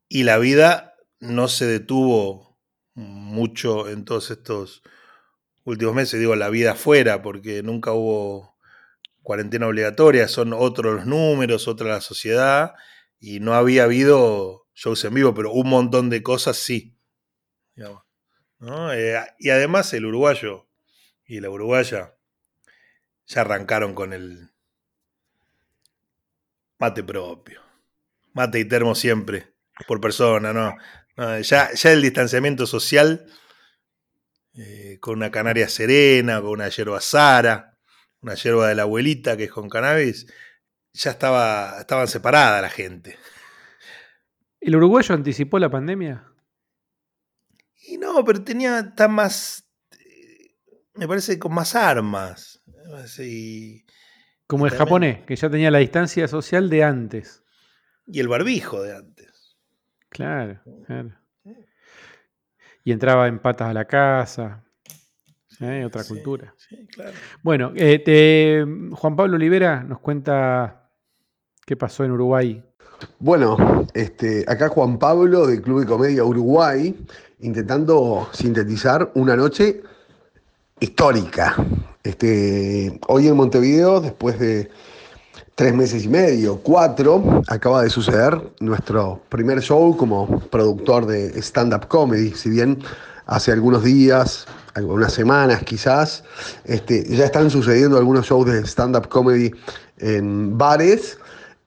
Y 0.10 0.24
la 0.24 0.38
vida 0.38 0.96
no 1.20 1.48
se 1.48 1.66
detuvo 1.66 2.60
mucho 2.94 3.90
en 3.90 4.06
todos 4.06 4.32
estos 4.32 4.84
últimos 5.64 5.96
meses, 5.96 6.20
digo, 6.20 6.36
la 6.36 6.50
vida 6.50 6.74
afuera, 6.74 7.22
porque 7.22 7.64
nunca 7.64 7.92
hubo 7.94 8.58
cuarentena 9.22 9.68
obligatoria, 9.68 10.28
son 10.28 10.54
otros 10.54 10.96
los 10.96 11.06
números, 11.06 11.68
otra 11.68 11.88
la 11.88 12.02
sociedad, 12.02 12.74
y 13.20 13.40
no 13.40 13.54
había 13.54 13.86
habido 13.86 14.68
shows 14.74 15.04
en 15.06 15.14
vivo, 15.14 15.34
pero 15.34 15.52
un 15.52 15.70
montón 15.70 16.10
de 16.10 16.22
cosas 16.22 16.58
sí. 16.58 17.00
Eh, 18.94 19.20
y 19.40 19.50
además 19.50 19.94
el 19.94 20.06
uruguayo 20.06 20.70
y 21.26 21.40
la 21.40 21.50
uruguaya 21.50 22.15
ya 23.28 23.42
arrancaron 23.42 23.94
con 23.94 24.14
el 24.14 24.52
mate 26.78 27.04
propio. 27.04 27.62
Mate 28.34 28.60
y 28.60 28.66
termo 28.66 28.96
siempre, 28.96 29.54
por 29.88 30.02
persona, 30.02 30.54
¿no? 30.54 30.76
No, 31.18 31.40
ya, 31.40 31.74
ya 31.74 31.92
el 31.92 32.02
distanciamiento 32.02 32.68
social 32.68 33.26
eh, 34.58 34.98
con 35.00 35.16
una 35.18 35.32
canaria 35.32 35.68
serena, 35.70 36.42
con 36.42 36.52
una 36.52 36.70
yerba 36.70 37.02
sara, 37.02 37.78
una 38.22 38.36
yerba 38.36 38.68
de 38.68 38.76
la 38.76 38.84
abuelita 38.84 39.36
que 39.38 39.46
es 39.46 39.52
con 39.52 39.70
cannabis, 39.70 40.28
ya 40.94 41.12
estaba, 41.12 41.80
estaban 41.80 42.08
separada 42.08 42.62
la 42.62 42.70
gente. 42.70 43.18
¿El 44.60 44.76
uruguayo 44.78 45.14
anticipó 45.14 45.60
la 45.60 45.70
pandemia? 45.70 46.32
Y 47.88 47.98
no, 47.98 48.24
pero 48.24 48.44
tenía 48.44 48.80
está 48.80 49.08
más, 49.08 49.70
eh, 49.92 50.56
me 50.96 51.08
parece, 51.08 51.38
con 51.38 51.54
más 51.54 51.76
armas. 51.76 52.55
Como 54.48 54.66
el 54.66 54.72
También. 54.72 54.88
japonés, 54.88 55.26
que 55.26 55.36
ya 55.36 55.50
tenía 55.50 55.72
la 55.72 55.80
distancia 55.80 56.28
social 56.28 56.70
de 56.70 56.84
antes. 56.84 57.42
y 58.08 58.20
el 58.20 58.28
barbijo 58.28 58.82
de 58.84 58.96
antes. 58.96 59.58
Claro, 60.10 60.62
claro. 60.86 61.12
Y 62.84 62.92
entraba 62.92 63.28
en 63.28 63.40
patas 63.40 63.70
a 63.70 63.74
la 63.74 63.86
casa. 63.86 64.64
¿eh? 65.60 65.84
Otra 65.86 66.04
Sí, 66.04 66.10
cultura. 66.10 66.54
Sí, 66.58 66.86
claro. 66.88 67.14
Bueno, 67.42 67.72
eh, 67.76 67.98
te- 68.00 68.64
Juan 68.96 69.16
Pablo 69.16 69.36
Olivera 69.38 69.84
nos 69.84 70.00
cuenta 70.00 70.92
qué 71.66 71.76
pasó 71.76 72.04
en 72.04 72.12
Uruguay. 72.12 72.64
Bueno, 73.20 73.88
este, 73.96 74.46
acá 74.48 74.70
Juan 74.70 75.00
Pablo 75.00 75.48
de 75.48 75.62
Club 75.62 75.80
de 75.82 75.88
Comedia 75.88 76.24
Uruguay, 76.24 76.96
intentando 77.40 78.30
sintetizar 78.34 79.12
una 79.16 79.36
noche 79.36 79.82
histórica. 80.80 81.56
Este, 82.06 83.00
hoy 83.08 83.28
en 83.28 83.36
Montevideo, 83.36 84.00
después 84.00 84.38
de 84.38 84.70
tres 85.56 85.74
meses 85.74 86.06
y 86.06 86.08
medio, 86.08 86.58
cuatro, 86.58 87.42
acaba 87.48 87.82
de 87.82 87.90
suceder 87.90 88.40
nuestro 88.60 89.22
primer 89.30 89.60
show 89.60 89.98
como 89.98 90.40
productor 90.52 91.08
de 91.08 91.30
stand-up 91.42 91.88
comedy. 91.88 92.32
Si 92.36 92.52
bien 92.52 92.78
hace 93.26 93.52
algunos 93.52 93.84
días, 93.84 94.46
algunas 94.76 95.14
semanas 95.14 95.64
quizás, 95.64 96.24
este, 96.66 97.04
ya 97.10 97.26
están 97.26 97.50
sucediendo 97.50 97.98
algunos 97.98 98.28
shows 98.28 98.46
de 98.46 98.60
stand-up 98.68 99.10
comedy 99.10 99.52
en 99.98 100.56
bares. 100.56 101.18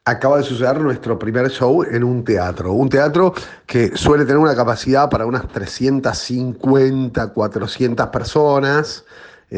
Acaba 0.04 0.38
de 0.38 0.44
suceder 0.44 0.80
nuestro 0.80 1.18
primer 1.18 1.50
show 1.50 1.82
en 1.82 2.04
un 2.04 2.22
teatro. 2.22 2.74
Un 2.74 2.88
teatro 2.88 3.34
que 3.66 3.96
suele 3.96 4.24
tener 4.24 4.38
una 4.38 4.54
capacidad 4.54 5.10
para 5.10 5.26
unas 5.26 5.48
350, 5.48 7.26
400 7.26 8.06
personas, 8.06 9.04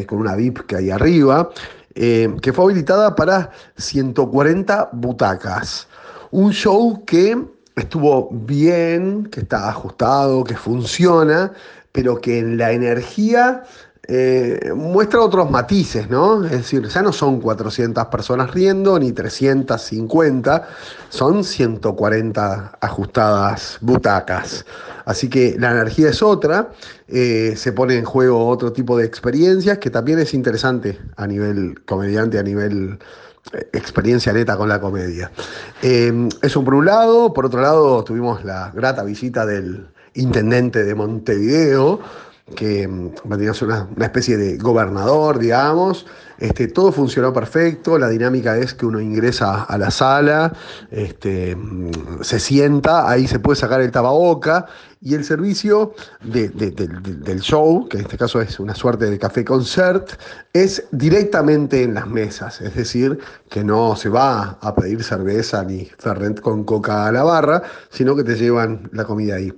con 0.06 0.18
una 0.18 0.36
VIP 0.36 0.66
que 0.66 0.76
hay 0.76 0.90
arriba, 0.90 1.50
eh, 1.94 2.34
que 2.40 2.52
fue 2.52 2.66
habilitada 2.66 3.14
para 3.14 3.50
140 3.76 4.90
butacas. 4.92 5.88
Un 6.30 6.52
show 6.52 7.04
que 7.04 7.36
estuvo 7.76 8.28
bien, 8.30 9.24
que 9.26 9.40
está 9.40 9.68
ajustado, 9.68 10.44
que 10.44 10.56
funciona, 10.56 11.52
pero 11.92 12.20
que 12.20 12.38
en 12.38 12.56
la 12.56 12.72
energía 12.72 13.64
eh, 14.12 14.72
muestra 14.74 15.20
otros 15.20 15.48
matices, 15.52 16.10
¿no? 16.10 16.44
Es 16.44 16.50
decir, 16.50 16.84
ya 16.88 17.00
no 17.00 17.12
son 17.12 17.40
400 17.40 18.06
personas 18.06 18.50
riendo, 18.50 18.98
ni 18.98 19.12
350, 19.12 20.68
son 21.08 21.44
140 21.44 22.78
ajustadas 22.80 23.78
butacas. 23.80 24.66
Así 25.04 25.28
que 25.28 25.54
la 25.60 25.70
energía 25.70 26.08
es 26.08 26.24
otra, 26.24 26.72
eh, 27.06 27.54
se 27.54 27.70
pone 27.70 27.98
en 27.98 28.04
juego 28.04 28.48
otro 28.48 28.72
tipo 28.72 28.98
de 28.98 29.04
experiencias 29.04 29.78
que 29.78 29.90
también 29.90 30.18
es 30.18 30.34
interesante 30.34 30.98
a 31.16 31.28
nivel 31.28 31.80
comediante, 31.84 32.40
a 32.40 32.42
nivel 32.42 32.98
eh, 33.52 33.68
experiencia 33.72 34.32
neta 34.32 34.56
con 34.56 34.68
la 34.68 34.80
comedia. 34.80 35.30
eso 35.80 36.64
por 36.64 36.74
un 36.74 36.86
lado, 36.86 37.32
por 37.32 37.46
otro 37.46 37.60
lado 37.60 38.02
tuvimos 38.02 38.44
la 38.44 38.72
grata 38.74 39.04
visita 39.04 39.46
del 39.46 39.86
intendente 40.14 40.82
de 40.82 40.96
Montevideo, 40.96 42.00
que 42.54 42.86
vendría 43.24 43.52
mm, 43.52 43.64
una, 43.64 43.88
una, 43.96 44.04
especie 44.04 44.36
de 44.36 44.56
gobernador, 44.58 45.38
digamos. 45.38 46.06
Este, 46.38 46.68
todo 46.68 46.90
funcionó 46.90 47.34
perfecto, 47.34 47.98
la 47.98 48.08
dinámica 48.08 48.56
es 48.56 48.72
que 48.72 48.86
uno 48.86 48.98
ingresa 48.98 49.64
a 49.64 49.76
la 49.76 49.90
sala, 49.90 50.54
este, 50.90 51.54
mm, 51.54 52.22
se 52.22 52.40
sienta, 52.40 53.10
ahí 53.10 53.26
se 53.26 53.38
puede 53.38 53.56
sacar 53.56 53.82
el 53.82 53.90
tababoca 53.90 54.66
y 55.02 55.14
el 55.14 55.24
servicio 55.24 55.94
del 56.22 57.40
show, 57.40 57.86
que 57.88 57.98
en 57.98 58.04
este 58.04 58.16
caso 58.16 58.40
es 58.40 58.58
una 58.58 58.74
suerte 58.74 59.10
de 59.10 59.18
café 59.18 59.44
concert, 59.44 60.12
es 60.54 60.84
directamente 60.92 61.82
en 61.82 61.94
las 61.94 62.06
mesas, 62.06 62.60
es 62.62 62.74
decir, 62.74 63.18
que 63.50 63.62
no 63.62 63.94
se 63.96 64.08
va 64.08 64.58
a 64.60 64.74
pedir 64.74 65.02
cerveza 65.02 65.62
ni 65.62 65.90
ferrent 65.98 66.40
con 66.40 66.64
coca 66.64 67.06
a 67.06 67.12
la 67.12 67.22
barra, 67.22 67.62
sino 67.90 68.16
que 68.16 68.24
te 68.24 68.36
llevan 68.36 68.88
la 68.92 69.04
comida 69.04 69.36
ahí. 69.36 69.52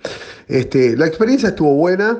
Este, 0.49 0.97
la 0.97 1.07
experiencia 1.07 1.51
estuvo 1.51 1.75
buena. 1.75 2.19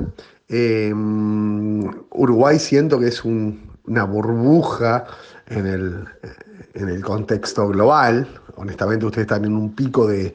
Em, 0.55 1.91
Uruguay 2.11 2.59
siento 2.59 3.01
que 3.01 3.07
es 3.07 3.25
una 3.25 4.05
burbuja 4.05 5.07
en 5.47 5.67
el, 5.67 6.05
en 6.75 6.91
el 6.91 7.03
contexto 7.03 7.69
global. 7.69 8.29
Honestamente, 8.57 9.07
ustedes 9.07 9.25
están 9.25 9.47
en 9.47 9.57
un 9.57 9.75
pico 9.75 10.07
de, 10.07 10.35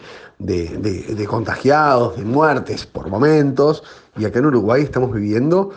contagiados, 1.27 2.17
de 2.17 2.23
muertes 2.23 2.88
por 2.88 3.10
momentos, 3.10 3.84
y 4.17 4.25
acá 4.25 4.39
en 4.39 4.47
Uruguay 4.47 4.82
estamos 4.82 5.13
viviendo 5.13 5.71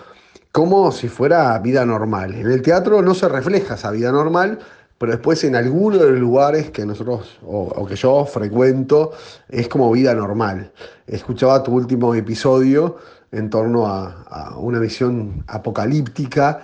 como 0.53 0.91
si 0.91 1.09
fuera 1.09 1.59
vida 1.59 1.85
normal. 1.85 2.35
En 2.35 2.51
el 2.51 2.63
teatro 2.63 3.03
no 3.03 3.15
se 3.15 3.29
refleja 3.29 3.75
esa 3.75 3.91
vida 3.91 4.11
normal, 4.11 4.59
pero 4.97 5.13
después 5.13 5.45
en 5.45 5.55
algunos 5.55 6.01
de 6.01 6.13
los 6.13 6.19
lugares 6.19 6.71
que 6.71 6.87
nosotros 6.87 7.39
o, 7.47 7.87
que 7.87 7.97
yo 7.97 8.25
frecuento 8.25 9.13
es 9.51 9.69
como 9.69 9.91
vida 9.93 10.15
normal. 10.15 10.73
Escuchaba 11.07 11.63
tu 11.63 11.73
último 11.73 12.15
episodio 12.15 12.97
en 13.33 13.51
torno 13.51 13.87
a, 13.87 14.57
una 14.57 14.79
visión 14.79 15.45
apocalíptica, 15.47 16.63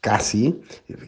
casi, 0.00 0.60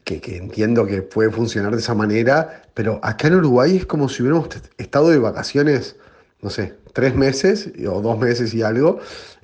que, 0.05 0.21
entiendo 0.37 0.87
que 0.87 1.03
puede 1.03 1.31
funcionar 1.31 1.73
de 1.73 1.79
esa 1.79 1.95
manera, 1.95 2.63
pero 2.75 2.99
acá 3.03 3.29
en 3.29 3.37
Uruguay 3.37 3.77
es 3.77 3.87
como 3.87 4.09
si 4.09 4.23
hubiéramos 4.23 4.49
estado 4.79 5.11
de 5.11 5.19
vacaciones, 5.19 5.97
no 6.43 6.51
sé, 6.51 6.75
tres 6.93 7.15
meses 7.15 7.71
o 7.89 8.01
dos 8.01 8.19
meses 8.19 8.53
y 8.53 8.63
algo, 8.63 8.99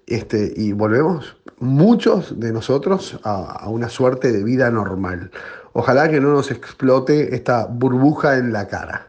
este, 0.06 0.52
y 0.56 0.72
volvemos 0.72 1.36
muchos 1.58 2.38
de 2.38 2.52
nosotros 2.52 3.18
a, 3.22 3.64
a 3.64 3.68
una 3.68 3.88
suerte 3.88 4.32
de 4.32 4.42
vida 4.42 4.70
normal. 4.70 5.30
Ojalá 5.72 6.08
que 6.08 6.20
no 6.20 6.32
nos 6.32 6.50
explote 6.50 7.34
esta 7.34 7.66
burbuja 7.66 8.38
en 8.38 8.52
la 8.52 8.66
cara. 8.66 9.06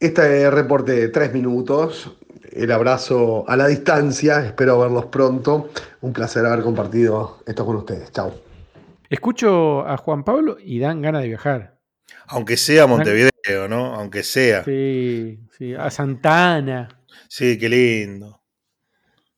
Este 0.00 0.50
reporte 0.50 0.92
de 0.92 1.08
tres 1.08 1.32
minutos 1.32 2.10
el 2.52 2.70
abrazo 2.72 3.44
a 3.48 3.56
la 3.56 3.66
distancia. 3.66 4.44
Espero 4.44 4.78
verlos 4.78 5.06
pronto. 5.06 5.70
Un 6.00 6.12
placer 6.12 6.44
haber 6.46 6.62
compartido 6.62 7.42
esto 7.46 7.64
con 7.64 7.76
ustedes. 7.76 8.12
Chao. 8.12 8.34
Escucho 9.08 9.86
a 9.86 9.96
Juan 9.96 10.24
Pablo 10.24 10.56
y 10.62 10.78
dan 10.78 11.02
ganas 11.02 11.22
de 11.22 11.28
viajar. 11.28 11.78
Aunque 12.28 12.56
sea 12.56 12.86
Montevideo, 12.86 13.68
¿no? 13.68 13.94
Aunque 13.94 14.22
sea. 14.22 14.64
Sí, 14.64 15.40
sí, 15.56 15.74
a 15.74 15.90
Santana. 15.90 16.88
Sí, 17.28 17.58
qué 17.58 17.68
lindo. 17.68 18.42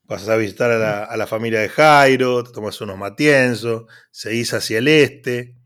Vas 0.04 0.28
a 0.28 0.36
visitar 0.36 0.70
a 0.70 1.16
la, 1.16 1.26
familia 1.26 1.60
de 1.60 1.70
Jairo, 1.70 2.44
te 2.44 2.52
tomas 2.52 2.78
unos 2.82 2.98
matienzos, 2.98 3.84
seguís 4.10 4.52
hacia 4.52 4.78
el 4.78 4.88
este, 4.88 5.56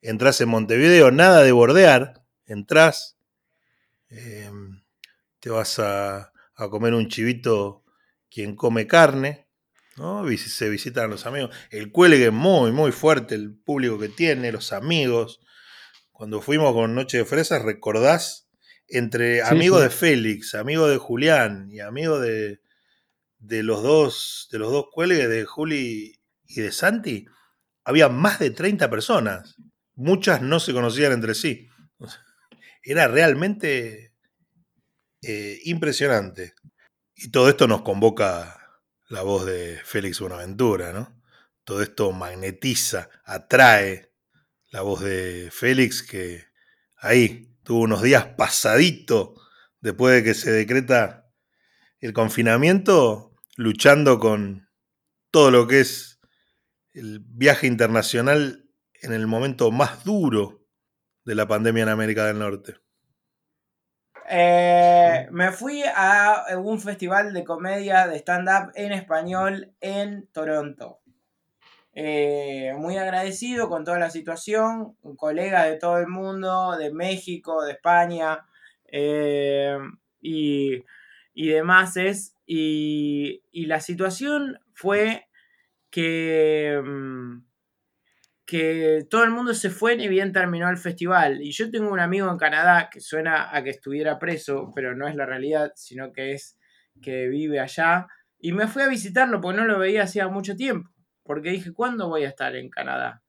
entras 0.00 0.40
en 0.40 0.48
Montevideo, 0.48 1.10
nada 1.10 1.42
de 1.42 1.52
bordear, 1.52 2.24
entras, 2.46 3.18
em, 4.08 4.82
te 5.40 5.50
vas 5.50 5.78
a, 5.78 6.31
a 6.64 6.70
comer 6.70 6.94
un 6.94 7.08
chivito 7.08 7.84
quien 8.30 8.56
come 8.56 8.86
carne, 8.86 9.48
¿no? 9.96 10.24
Se 10.36 10.68
visitan 10.70 11.10
los 11.10 11.26
amigos. 11.26 11.54
El 11.70 11.90
cuelgue 11.90 12.26
es 12.26 12.32
muy, 12.32 12.72
muy 12.72 12.92
fuerte, 12.92 13.34
el 13.34 13.54
público 13.54 13.98
que 13.98 14.08
tiene, 14.08 14.52
los 14.52 14.72
amigos. 14.72 15.40
Cuando 16.10 16.40
fuimos 16.40 16.72
con 16.72 16.94
Noche 16.94 17.18
de 17.18 17.24
Fresas, 17.24 17.62
¿recordás? 17.62 18.48
Entre 18.88 19.42
amigos 19.42 19.82
de 19.82 19.90
Félix, 19.90 20.54
amigos 20.54 20.90
de 20.90 20.98
Julián 20.98 21.68
y 21.70 21.80
amigos 21.80 22.20
de, 22.22 22.60
de 23.38 23.62
los 23.62 23.82
dos, 23.82 24.48
de 24.52 24.58
los 24.58 24.70
dos 24.70 24.86
cuelgues, 24.92 25.28
de 25.28 25.44
Juli 25.44 26.20
y 26.46 26.60
de 26.60 26.72
Santi, 26.72 27.26
había 27.84 28.08
más 28.08 28.38
de 28.38 28.50
30 28.50 28.88
personas. 28.90 29.56
Muchas 29.94 30.42
no 30.42 30.60
se 30.60 30.72
conocían 30.72 31.12
entre 31.12 31.34
sí. 31.34 31.68
Era 32.82 33.08
realmente 33.08 34.11
eh, 35.22 35.60
impresionante. 35.64 36.54
Y 37.14 37.30
todo 37.30 37.48
esto 37.48 37.68
nos 37.68 37.82
convoca 37.82 38.80
la 39.08 39.22
voz 39.22 39.46
de 39.46 39.80
Félix 39.84 40.20
Buenaventura, 40.20 40.92
¿no? 40.92 41.22
Todo 41.64 41.82
esto 41.82 42.10
magnetiza, 42.12 43.08
atrae 43.24 44.12
la 44.70 44.82
voz 44.82 45.02
de 45.02 45.50
Félix 45.52 46.02
que 46.02 46.46
ahí 46.96 47.54
tuvo 47.62 47.82
unos 47.82 48.02
días 48.02 48.26
pasadito 48.36 49.34
después 49.80 50.14
de 50.14 50.24
que 50.24 50.34
se 50.34 50.50
decreta 50.50 51.30
el 52.00 52.12
confinamiento, 52.12 53.36
luchando 53.56 54.18
con 54.18 54.68
todo 55.30 55.50
lo 55.50 55.68
que 55.68 55.80
es 55.80 56.20
el 56.94 57.20
viaje 57.20 57.66
internacional 57.66 58.68
en 58.94 59.12
el 59.12 59.26
momento 59.26 59.70
más 59.70 60.04
duro 60.04 60.66
de 61.24 61.34
la 61.34 61.46
pandemia 61.46 61.84
en 61.84 61.88
América 61.88 62.26
del 62.26 62.38
Norte. 62.38 62.81
Eh, 64.34 65.28
me 65.30 65.52
fui 65.52 65.82
a 65.84 66.46
un 66.56 66.80
festival 66.80 67.34
de 67.34 67.44
comedia 67.44 68.06
de 68.06 68.16
stand-up 68.16 68.72
en 68.74 68.92
español 68.92 69.74
en 69.82 70.26
Toronto. 70.28 71.00
Eh, 71.92 72.72
muy 72.78 72.96
agradecido 72.96 73.68
con 73.68 73.84
toda 73.84 73.98
la 73.98 74.08
situación, 74.08 74.96
colegas 75.18 75.66
de 75.66 75.76
todo 75.76 75.98
el 75.98 76.06
mundo, 76.06 76.78
de 76.78 76.94
México, 76.94 77.62
de 77.62 77.72
España 77.72 78.46
eh, 78.86 79.76
y, 80.22 80.82
y, 81.34 81.48
demás. 81.48 81.98
Es, 81.98 82.34
y, 82.46 83.42
y 83.52 83.66
la 83.66 83.80
situación 83.80 84.60
fue 84.72 85.28
que 85.90 86.80
mm, 86.82 87.51
que 88.52 89.06
todo 89.08 89.24
el 89.24 89.30
mundo 89.30 89.54
se 89.54 89.70
fue 89.70 89.96
ni 89.96 90.08
bien 90.08 90.30
terminó 90.30 90.68
el 90.68 90.76
festival. 90.76 91.40
Y 91.40 91.52
yo 91.52 91.70
tengo 91.70 91.90
un 91.90 92.00
amigo 92.00 92.30
en 92.30 92.36
Canadá 92.36 92.90
que 92.92 93.00
suena 93.00 93.48
a 93.56 93.64
que 93.64 93.70
estuviera 93.70 94.18
preso, 94.18 94.70
pero 94.74 94.94
no 94.94 95.08
es 95.08 95.16
la 95.16 95.24
realidad, 95.24 95.72
sino 95.74 96.12
que 96.12 96.32
es 96.32 96.58
que 97.00 97.28
vive 97.28 97.60
allá. 97.60 98.08
Y 98.38 98.52
me 98.52 98.68
fui 98.68 98.82
a 98.82 98.88
visitarlo 98.88 99.40
porque 99.40 99.58
no 99.58 99.64
lo 99.64 99.78
veía 99.78 100.02
hacía 100.02 100.28
mucho 100.28 100.54
tiempo. 100.54 100.90
Porque 101.22 101.48
dije, 101.48 101.72
¿cuándo 101.72 102.10
voy 102.10 102.24
a 102.24 102.28
estar 102.28 102.54
en 102.54 102.68
Canadá? 102.68 103.22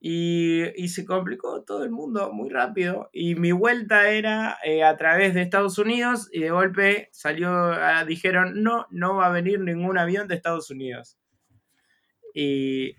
Y, 0.00 0.88
se 0.88 1.04
complicó 1.04 1.62
todo 1.62 1.84
el 1.84 1.90
mundo 1.92 2.32
muy 2.32 2.50
rápido. 2.50 3.10
Y 3.12 3.36
mi 3.36 3.52
vuelta 3.52 4.10
era 4.10 4.58
eh, 4.64 4.82
a 4.82 4.96
través 4.96 5.34
de 5.34 5.42
Estados 5.42 5.78
Unidos 5.78 6.28
y 6.32 6.40
de 6.40 6.50
golpe 6.50 7.08
salió, 7.12 7.50
ah, 7.52 8.04
dijeron, 8.04 8.64
no, 8.64 8.88
no 8.90 9.14
va 9.14 9.26
a 9.26 9.32
venir 9.32 9.60
ningún 9.60 9.96
avión 9.96 10.26
de 10.26 10.34
Estados 10.34 10.70
Unidos. 10.70 11.18
Y, 12.34 12.96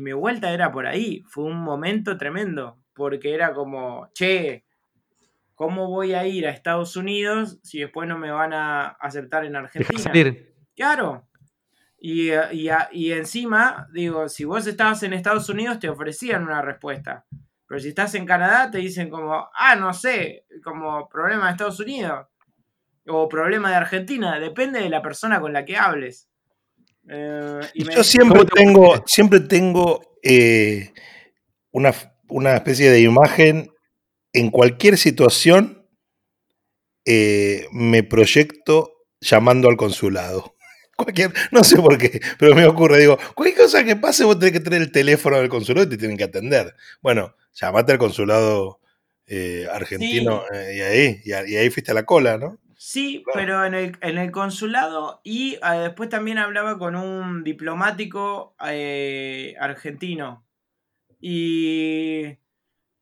mi 0.00 0.12
vuelta 0.12 0.52
era 0.52 0.70
por 0.70 0.86
ahí. 0.86 1.22
Fue 1.26 1.44
un 1.44 1.58
momento 1.58 2.16
tremendo, 2.16 2.78
porque 2.94 3.34
era 3.34 3.52
como, 3.52 4.08
che, 4.14 4.64
¿cómo 5.54 5.88
voy 5.88 6.14
a 6.14 6.26
ir 6.26 6.46
a 6.46 6.50
Estados 6.50 6.96
Unidos 6.96 7.58
si 7.64 7.80
después 7.80 8.08
no 8.08 8.16
me 8.16 8.30
van 8.30 8.52
a 8.52 8.86
aceptar 8.86 9.44
en 9.44 9.56
Argentina? 9.56 9.98
salir. 9.98 10.54
Claro. 10.76 11.28
Y, 12.00 12.28
eh, 12.30 12.42
y 12.52 12.68
y 12.92 13.12
encima, 13.12 13.88
digo, 13.92 14.28
si 14.28 14.44
vos 14.44 14.64
estabas 14.68 15.02
en 15.02 15.12
Estados 15.12 15.48
Unidos 15.48 15.80
te 15.80 15.88
ofrecían 15.88 16.44
una 16.44 16.62
respuesta. 16.62 17.26
Pero 17.66 17.80
si 17.80 17.88
estás 17.88 18.14
en 18.14 18.24
Canadá 18.24 18.70
te 18.70 18.78
dicen 18.78 19.10
como, 19.10 19.50
ah, 19.52 19.74
no 19.76 19.92
sé, 19.92 20.46
como 20.62 21.08
problema 21.08 21.46
de 21.46 21.50
Estados 21.50 21.80
Unidos. 21.80 22.26
O 23.08 23.28
problema 23.28 23.70
de 23.70 23.76
Argentina. 23.76 24.38
Depende 24.38 24.80
de 24.80 24.88
la 24.88 25.02
persona 25.02 25.40
con 25.40 25.52
la 25.52 25.64
que 25.64 25.76
hables. 25.76 26.30
Eh, 27.08 27.60
y 27.74 27.84
me- 27.84 27.94
Yo 27.94 28.04
siempre 28.04 28.40
¿Cómo 28.40 28.50
te 28.50 28.54
tengo, 28.62 29.04
siempre 29.06 29.40
tengo 29.40 30.00
eh, 30.22 30.92
una, 31.72 31.94
una 32.28 32.54
especie 32.56 32.90
de 32.90 33.00
imagen 33.00 33.70
en 34.32 34.50
cualquier 34.50 34.98
situación. 34.98 35.86
eh, 37.04 37.66
me 37.72 38.02
proyecto 38.02 38.92
llamando 39.20 39.68
al 39.68 39.76
consulado. 39.76 40.54
Cualquier, 40.96 41.32
no 41.52 41.62
sé 41.64 41.76
por 41.76 41.96
qué, 41.96 42.20
pero 42.38 42.54
me 42.56 42.66
ocurre, 42.66 42.98
digo, 42.98 43.16
cualquier 43.36 43.56
cosa 43.66 43.84
que 43.84 43.94
pase, 43.96 44.24
vos 44.24 44.38
tenés 44.38 44.52
que 44.52 44.60
tener 44.60 44.82
el 44.82 44.90
teléfono 44.92 45.36
del 45.38 45.48
consulado 45.48 45.86
y 45.86 45.90
te 45.90 45.96
tienen 45.96 46.16
que 46.16 46.24
atender. 46.24 46.74
Bueno, 47.00 47.34
llamate 47.54 47.92
al 47.92 47.98
consulado 47.98 48.80
eh, 49.26 49.66
argentino 49.72 50.42
eh, 50.52 50.74
y 50.76 50.80
ahí, 50.80 51.20
y 51.52 51.56
ahí 51.56 51.70
fuiste 51.70 51.92
a 51.92 51.94
la 51.94 52.04
cola, 52.04 52.36
¿no? 52.36 52.58
Sí, 52.80 53.22
Claro. 53.24 53.38
pero 53.40 53.64
en 53.64 53.74
el, 53.74 53.98
en 54.02 54.18
el 54.18 54.30
consulado 54.30 55.20
y 55.24 55.54
eh, 55.56 55.78
después 55.82 56.08
también 56.10 56.38
hablaba 56.38 56.78
con 56.78 56.94
un 56.94 57.42
diplomático 57.42 58.54
eh, 58.64 59.56
argentino 59.60 60.46
y, 61.20 62.38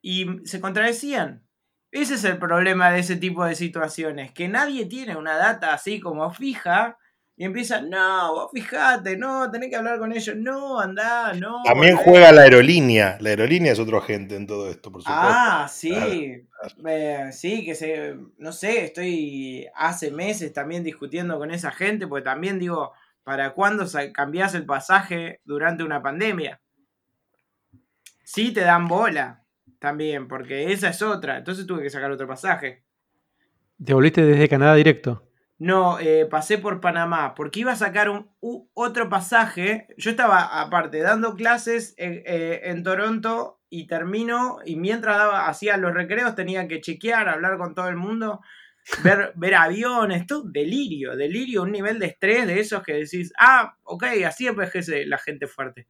y 0.03 0.27
se 0.47 0.61
contradecían. 0.61 1.47
Ese 1.93 2.15
es 2.15 2.25
el 2.25 2.39
problema 2.39 2.91
de 2.91 3.01
ese 3.01 3.17
tipo 3.17 3.45
de 3.45 3.55
situaciones, 3.55 4.33
que 4.33 4.49
nadie 4.49 4.87
tiene 4.87 5.17
una 5.17 5.37
data 5.37 5.75
así 5.75 6.01
como 6.01 6.31
fija 6.33 6.99
y 7.39 7.45
empiezan, 7.45 7.91
no, 7.91 8.33
vos 8.33 8.51
fijate, 8.51 9.19
no, 9.19 9.51
tenés 9.51 9.69
que 9.69 9.77
hablar 9.77 9.99
con 9.99 10.11
ellos, 10.11 10.35
no, 10.37 10.81
andá, 10.81 11.35
no. 11.35 11.63
También 11.65 11.97
volvé". 11.97 12.11
juega 12.11 12.33
la 12.33 12.43
aerolínea. 12.43 13.19
La 13.21 13.29
aerolínea 13.29 13.73
es 13.73 13.79
otro 13.79 13.99
agente 13.99 14.37
en 14.37 14.47
todo 14.47 14.71
esto, 14.71 14.91
por 14.91 15.03
supuesto. 15.03 15.23
Ah, 15.23 15.69
sí. 15.71 15.93
Eh, 16.87 17.29
sí, 17.33 17.63
que 17.63 17.75
se. 17.75 18.17
No 18.39 18.53
sé, 18.53 18.85
estoy 18.85 19.67
hace 19.75 20.11
meses 20.11 20.51
también 20.55 20.83
discutiendo 20.83 21.39
con 21.39 21.51
esa 21.51 21.71
gente, 21.71 22.07
porque 22.07 22.25
también 22.25 22.59
digo, 22.59 22.93
¿para 23.23 23.53
cuándo 23.53 23.85
cambiás 24.15 24.55
el 24.55 24.65
pasaje 24.65 25.43
durante 25.45 25.85
una 25.85 26.03
pandemia? 26.03 26.59
Sí, 28.25 28.51
te 28.53 28.63
dan 28.63 28.89
bola 28.89 29.45
también, 29.79 30.27
porque 30.27 30.73
esa 30.73 30.89
es 30.89 31.03
otra. 31.03 31.37
Entonces 31.37 31.67
tuve 31.67 31.83
que 31.83 31.91
sacar 31.91 32.11
otro 32.11 32.27
pasaje. 32.27 32.83
Te 33.85 33.93
volviste 33.93 34.23
desde 34.23 34.49
Canadá 34.49 34.75
directo. 34.75 35.26
No, 35.59 35.99
eh, 35.99 36.27
pasé 36.27 36.59
por 36.59 36.81
Panamá, 36.83 37.35
porque 37.35 37.61
iba 37.61 37.73
a 37.73 37.77
sacar 37.77 38.11
un, 38.11 38.31
otro 38.75 39.09
pasaje. 39.09 39.87
Yo 39.97 40.11
estaba, 40.11 40.61
aparte, 40.61 41.01
dando 41.01 41.35
clases 41.35 41.95
en, 41.97 42.23
eh, 42.27 42.61
en 42.65 42.83
Toronto 42.83 43.61
y 43.71 43.87
termino, 43.87 44.59
y 44.67 44.77
mientras 44.77 45.17
daba, 45.17 45.49
hacía 45.49 45.79
los 45.79 45.95
recreos 45.95 46.35
tenía 46.35 46.69
que 46.69 46.81
chequear, 46.83 47.29
hablar 47.29 47.57
con 47.57 47.75
todo 47.75 47.89
el 47.89 47.97
mundo, 47.97 48.41
ver, 49.03 49.33
ver 49.37 49.55
aviones, 49.55 50.27
todo 50.27 50.43
delirio, 50.45 51.17
delirio, 51.17 51.63
un 51.63 51.73
nivel 51.73 51.99
de 51.99 52.07
estrés 52.07 52.47
de 52.47 52.61
esos 52.61 52.83
que 52.83 52.93
decís, 52.95 53.33
ah, 53.39 53.77
ok, 53.85 54.05
así 54.27 54.47
envejece 54.47 55.07
la 55.07 55.19
gente 55.19 55.47
fuerte. 55.47 55.87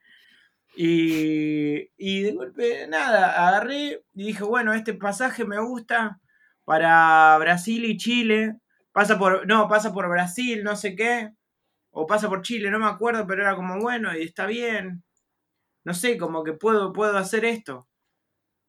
Y, 0.76 1.90
y 1.96 2.22
de 2.22 2.32
golpe, 2.32 2.86
nada, 2.88 3.48
agarré 3.48 4.02
y 4.14 4.26
dije, 4.26 4.44
bueno, 4.44 4.74
este 4.74 4.94
pasaje 4.94 5.44
me 5.44 5.58
gusta 5.60 6.20
para 6.64 7.36
Brasil 7.38 7.84
y 7.84 7.96
Chile 7.96 8.60
pasa 8.96 9.18
por, 9.18 9.46
no, 9.46 9.68
pasa 9.68 9.92
por 9.92 10.08
Brasil, 10.08 10.64
no 10.64 10.74
sé 10.76 10.94
qué, 10.96 11.30
o 11.92 12.06
pasa 12.06 12.28
por 12.30 12.42
Chile, 12.42 12.70
no 12.70 12.78
me 12.80 12.86
acuerdo, 12.86 13.26
pero 13.26 13.42
era 13.42 13.56
como, 13.56 13.80
bueno, 13.80 14.16
y 14.16 14.22
está 14.24 14.46
bien, 14.46 15.04
no 15.84 15.94
sé, 15.94 16.18
como 16.18 16.44
que 16.44 16.54
puedo, 16.54 16.92
puedo 16.92 17.18
hacer 17.18 17.44
esto. 17.44 17.88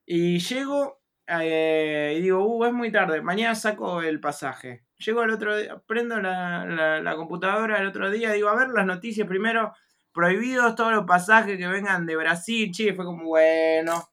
Y 0.06 0.40
llego 0.40 1.02
eh, 1.28 2.16
y 2.18 2.22
digo, 2.22 2.46
uh, 2.46 2.66
es 2.66 2.74
muy 2.74 2.92
tarde, 2.92 3.22
mañana 3.22 3.56
saco 3.56 4.02
el 4.02 4.20
pasaje. 4.22 4.86
Llego 5.00 5.22
al 5.22 5.32
otro 5.32 5.58
día, 5.58 5.82
prendo 5.88 6.20
la, 6.22 6.66
la- 6.66 7.02
la 7.02 7.16
computadora 7.16 7.80
el 7.80 7.88
otro 7.88 8.10
día, 8.12 8.32
digo, 8.34 8.50
a 8.50 8.56
ver 8.56 8.70
las 8.70 8.86
noticias 8.86 9.28
primero, 9.28 9.74
prohibidos 10.14 10.76
todos 10.76 10.94
los 10.94 11.06
pasajes 11.06 11.58
que 11.58 11.68
vengan 11.68 12.06
de 12.06 12.16
Brasil, 12.18 12.72
Chile, 12.72 12.96
fue 12.96 13.06
como, 13.06 13.26
bueno, 13.26 14.10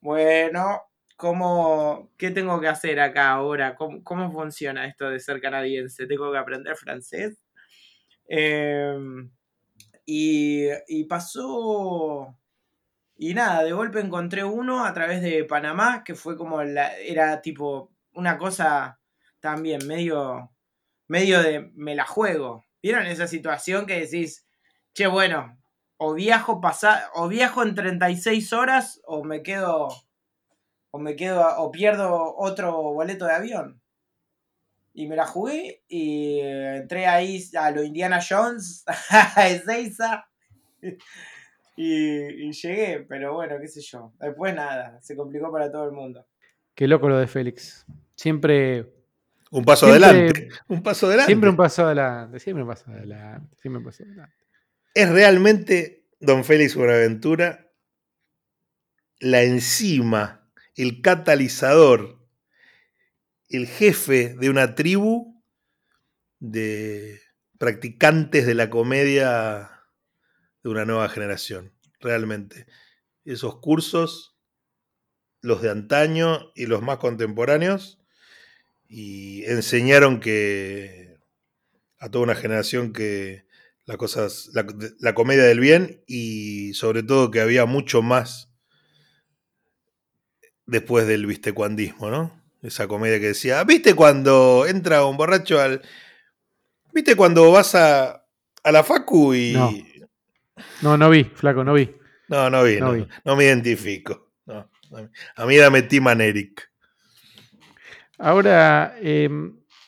bueno, 0.00 0.82
¿Cómo, 1.16 2.10
¿Qué 2.18 2.30
tengo 2.30 2.60
que 2.60 2.68
hacer 2.68 3.00
acá 3.00 3.30
ahora? 3.30 3.74
¿Cómo, 3.74 4.04
cómo 4.04 4.30
funciona 4.32 4.86
esto 4.86 5.08
de 5.08 5.18
ser 5.20 5.40
canadiense? 5.40 6.06
¿Tengo 6.06 6.30
que 6.30 6.38
aprender 6.38 6.76
francés? 6.76 7.38
Eh, 8.28 8.96
y, 10.04 10.66
y 10.88 11.04
pasó... 11.04 12.36
Y 13.18 13.34
nada, 13.34 13.64
de 13.64 13.72
golpe 13.72 14.00
encontré 14.00 14.44
uno 14.44 14.84
a 14.84 14.92
través 14.92 15.22
de 15.22 15.44
Panamá, 15.44 16.04
que 16.04 16.14
fue 16.14 16.36
como 16.36 16.62
la, 16.62 16.96
era 16.98 17.40
tipo 17.40 17.90
una 18.12 18.36
cosa 18.36 19.00
también 19.40 19.86
medio, 19.86 20.52
medio 21.08 21.42
de 21.42 21.70
me 21.74 21.94
la 21.94 22.04
juego. 22.04 22.66
¿Vieron 22.82 23.06
esa 23.06 23.26
situación 23.26 23.86
que 23.86 24.00
decís, 24.00 24.46
che, 24.94 25.06
bueno, 25.06 25.58
o 25.96 26.14
viajo, 26.14 26.60
pasa, 26.60 27.10
o 27.14 27.28
viajo 27.28 27.62
en 27.62 27.74
36 27.74 28.52
horas 28.52 29.00
o 29.04 29.24
me 29.24 29.42
quedo 29.42 29.88
o 30.96 30.98
me 30.98 31.14
quedo 31.14 31.46
o 31.58 31.70
pierdo 31.70 32.34
otro 32.36 32.72
boleto 32.94 33.26
de 33.26 33.32
avión. 33.32 33.80
Y 34.94 35.06
me 35.06 35.14
la 35.16 35.26
jugué 35.26 35.82
y 35.88 36.40
entré 36.40 37.06
ahí 37.06 37.44
a 37.58 37.70
lo 37.70 37.82
Indiana 37.84 38.18
Jones, 38.26 38.82
a 39.10 39.48
Ezeiza, 39.48 40.26
y, 41.76 42.46
y 42.48 42.52
llegué, 42.52 43.00
pero 43.08 43.34
bueno, 43.34 43.56
qué 43.60 43.68
sé 43.68 43.82
yo. 43.82 44.12
Después 44.18 44.54
nada, 44.54 44.98
se 45.02 45.14
complicó 45.14 45.52
para 45.52 45.70
todo 45.70 45.84
el 45.84 45.92
mundo. 45.92 46.26
Qué 46.74 46.88
loco 46.88 47.08
lo 47.08 47.18
de 47.18 47.26
Félix. 47.26 47.84
Siempre, 48.14 48.90
Un 49.50 49.64
paso 49.64 49.86
Siempre- 49.86 50.08
adelante. 50.08 50.48
Un 50.68 50.82
paso 50.82 51.06
adelante. 51.06 51.26
siempre 51.28 51.50
un 51.50 51.56
paso 51.56 51.82
adelante. 51.84 52.38
Siempre 52.40 52.62
un 52.62 52.68
paso 52.68 52.90
adelante. 52.90 53.56
Siempre 53.60 53.78
un 53.78 53.84
paso 53.84 54.02
adelante. 54.02 54.34
Es 54.94 55.10
realmente 55.10 56.06
Don 56.20 56.42
Félix 56.42 56.74
Buenaventura 56.74 57.62
la 59.20 59.42
enzima, 59.42 60.45
el 60.76 61.00
catalizador, 61.00 62.18
el 63.48 63.66
jefe 63.66 64.34
de 64.38 64.50
una 64.50 64.74
tribu 64.74 65.42
de 66.38 67.20
practicantes 67.58 68.46
de 68.46 68.54
la 68.54 68.68
comedia 68.68 69.70
de 70.62 70.70
una 70.70 70.84
nueva 70.84 71.08
generación. 71.08 71.72
Realmente. 72.00 72.66
Esos 73.24 73.58
cursos, 73.58 74.36
los 75.40 75.62
de 75.62 75.70
antaño 75.70 76.52
y 76.54 76.66
los 76.66 76.82
más 76.82 76.98
contemporáneos, 76.98 77.98
y 78.88 79.44
enseñaron 79.46 80.20
que 80.20 81.16
a 81.98 82.10
toda 82.10 82.24
una 82.24 82.34
generación 82.34 82.92
que 82.92 83.46
las 83.86 83.96
cosas, 83.96 84.50
la, 84.52 84.66
la 85.00 85.14
comedia 85.14 85.44
del 85.44 85.60
bien 85.60 86.04
y 86.06 86.74
sobre 86.74 87.02
todo 87.02 87.30
que 87.30 87.40
había 87.40 87.64
mucho 87.64 88.02
más 88.02 88.55
después 90.66 91.06
del 91.06 91.26
vistecuandismo, 91.26 92.10
¿no? 92.10 92.42
Esa 92.62 92.88
comedia 92.88 93.20
que 93.20 93.28
decía, 93.28 93.62
¿viste 93.64 93.94
cuando 93.94 94.66
entra 94.66 95.04
un 95.04 95.16
borracho 95.16 95.60
al... 95.60 95.82
¿Viste 96.92 97.14
cuando 97.14 97.52
vas 97.52 97.74
a, 97.74 98.24
a 98.62 98.72
la 98.72 98.82
facu 98.82 99.34
y... 99.34 99.52
No. 99.52 99.70
No, 100.82 100.96
no 100.96 101.10
vi, 101.10 101.24
flaco, 101.24 101.62
no 101.62 101.74
vi. 101.74 101.94
No, 102.28 102.48
no 102.50 102.64
vi, 102.64 102.80
No 102.80 102.86
no, 102.86 102.92
vi. 102.94 103.06
no 103.24 103.36
me 103.36 103.44
identifico. 103.44 104.32
A 105.36 105.46
mí 105.46 105.56
dame 105.56 105.82
Timan 105.82 106.20
Eric. 106.20 106.70
Ahora, 108.18 108.96
eh, 109.00 109.28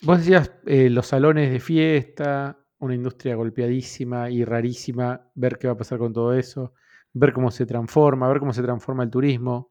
vos 0.03 0.19
decías 0.19 0.53
eh, 0.67 0.91
los 0.91 1.07
salones 1.07 1.51
de 1.51 1.61
fiesta, 1.61 2.59
una 2.79 2.95
industria 2.95 3.35
golpeadísima 3.37 4.31
y 4.31 4.45
rarísima, 4.45 5.31
ver 5.35 5.59
qué 5.59 5.67
va 5.67 5.73
a 5.75 5.79
pasar 5.79 5.99
con 5.99 6.13
todo 6.13 6.35
eso, 6.35 6.75
ver 7.13 7.33
cómo 7.33 7.51
se 7.51 7.65
transforma, 7.65 8.29
ver 8.29 8.39
cómo 8.39 8.53
se 8.53 8.63
transforma 8.63 9.03
el 9.05 9.11
turismo, 9.11 9.71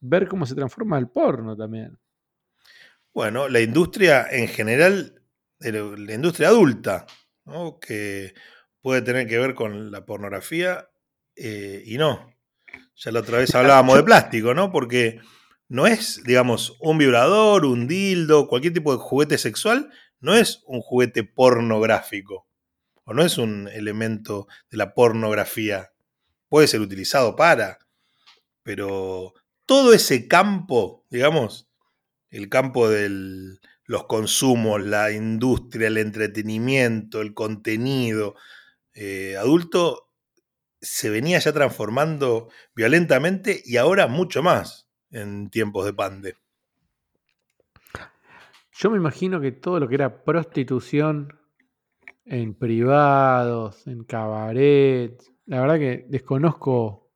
ver 0.00 0.28
cómo 0.28 0.46
se 0.46 0.54
transforma 0.54 0.98
el 0.98 1.08
porno 1.08 1.56
también. 1.56 1.98
Bueno, 3.12 3.48
la 3.48 3.60
industria 3.60 4.26
en 4.30 4.48
general, 4.48 5.22
lo- 5.60 5.96
la 5.96 6.14
industria 6.14 6.48
adulta, 6.48 7.06
¿no? 7.44 7.78
que 7.80 8.34
puede 8.80 9.02
tener 9.02 9.26
que 9.26 9.38
ver 9.38 9.54
con 9.54 9.90
la 9.90 10.04
pornografía 10.06 10.88
eh, 11.36 11.82
y 11.84 11.98
no. 11.98 12.34
Ya 12.96 13.10
la 13.12 13.20
otra 13.20 13.38
vez 13.38 13.54
hablábamos 13.54 13.96
de 13.96 14.02
plástico, 14.04 14.54
¿no? 14.54 14.70
Porque 14.72 15.20
no 15.68 15.86
es, 15.86 16.22
digamos, 16.24 16.76
un 16.80 16.98
vibrador, 16.98 17.64
un 17.64 17.86
dildo, 17.88 18.48
cualquier 18.48 18.72
tipo 18.74 18.92
de 18.92 18.98
juguete 19.02 19.38
sexual, 19.38 19.90
no 20.20 20.34
es 20.34 20.62
un 20.66 20.80
juguete 20.80 21.22
pornográfico, 21.24 22.48
o 23.04 23.14
no 23.14 23.22
es 23.22 23.38
un 23.38 23.68
elemento 23.68 24.48
de 24.70 24.78
la 24.78 24.94
pornografía. 24.94 25.92
Puede 26.48 26.66
ser 26.66 26.80
utilizado 26.80 27.36
para, 27.36 27.78
pero 28.62 29.32
todo 29.68 29.92
ese 29.92 30.26
campo, 30.28 31.04
digamos, 31.10 31.68
el 32.30 32.48
campo 32.48 32.88
de 32.88 33.10
los 33.84 34.04
consumos, 34.04 34.82
la 34.82 35.12
industria, 35.12 35.88
el 35.88 35.98
entretenimiento, 35.98 37.20
el 37.20 37.34
contenido 37.34 38.34
eh, 38.94 39.36
adulto, 39.36 40.08
se 40.80 41.10
venía 41.10 41.38
ya 41.38 41.52
transformando 41.52 42.48
violentamente 42.74 43.60
y 43.62 43.76
ahora 43.76 44.06
mucho 44.06 44.42
más 44.42 44.88
en 45.10 45.50
tiempos 45.50 45.84
de 45.84 45.92
pande. 45.92 46.36
Yo 48.72 48.90
me 48.90 48.96
imagino 48.96 49.38
que 49.38 49.52
todo 49.52 49.80
lo 49.80 49.88
que 49.88 49.96
era 49.96 50.24
prostitución 50.24 51.38
en 52.24 52.54
privados, 52.54 53.86
en 53.86 54.04
cabaret, 54.04 55.22
la 55.44 55.60
verdad 55.60 55.78
que 55.78 56.06
desconozco 56.08 57.07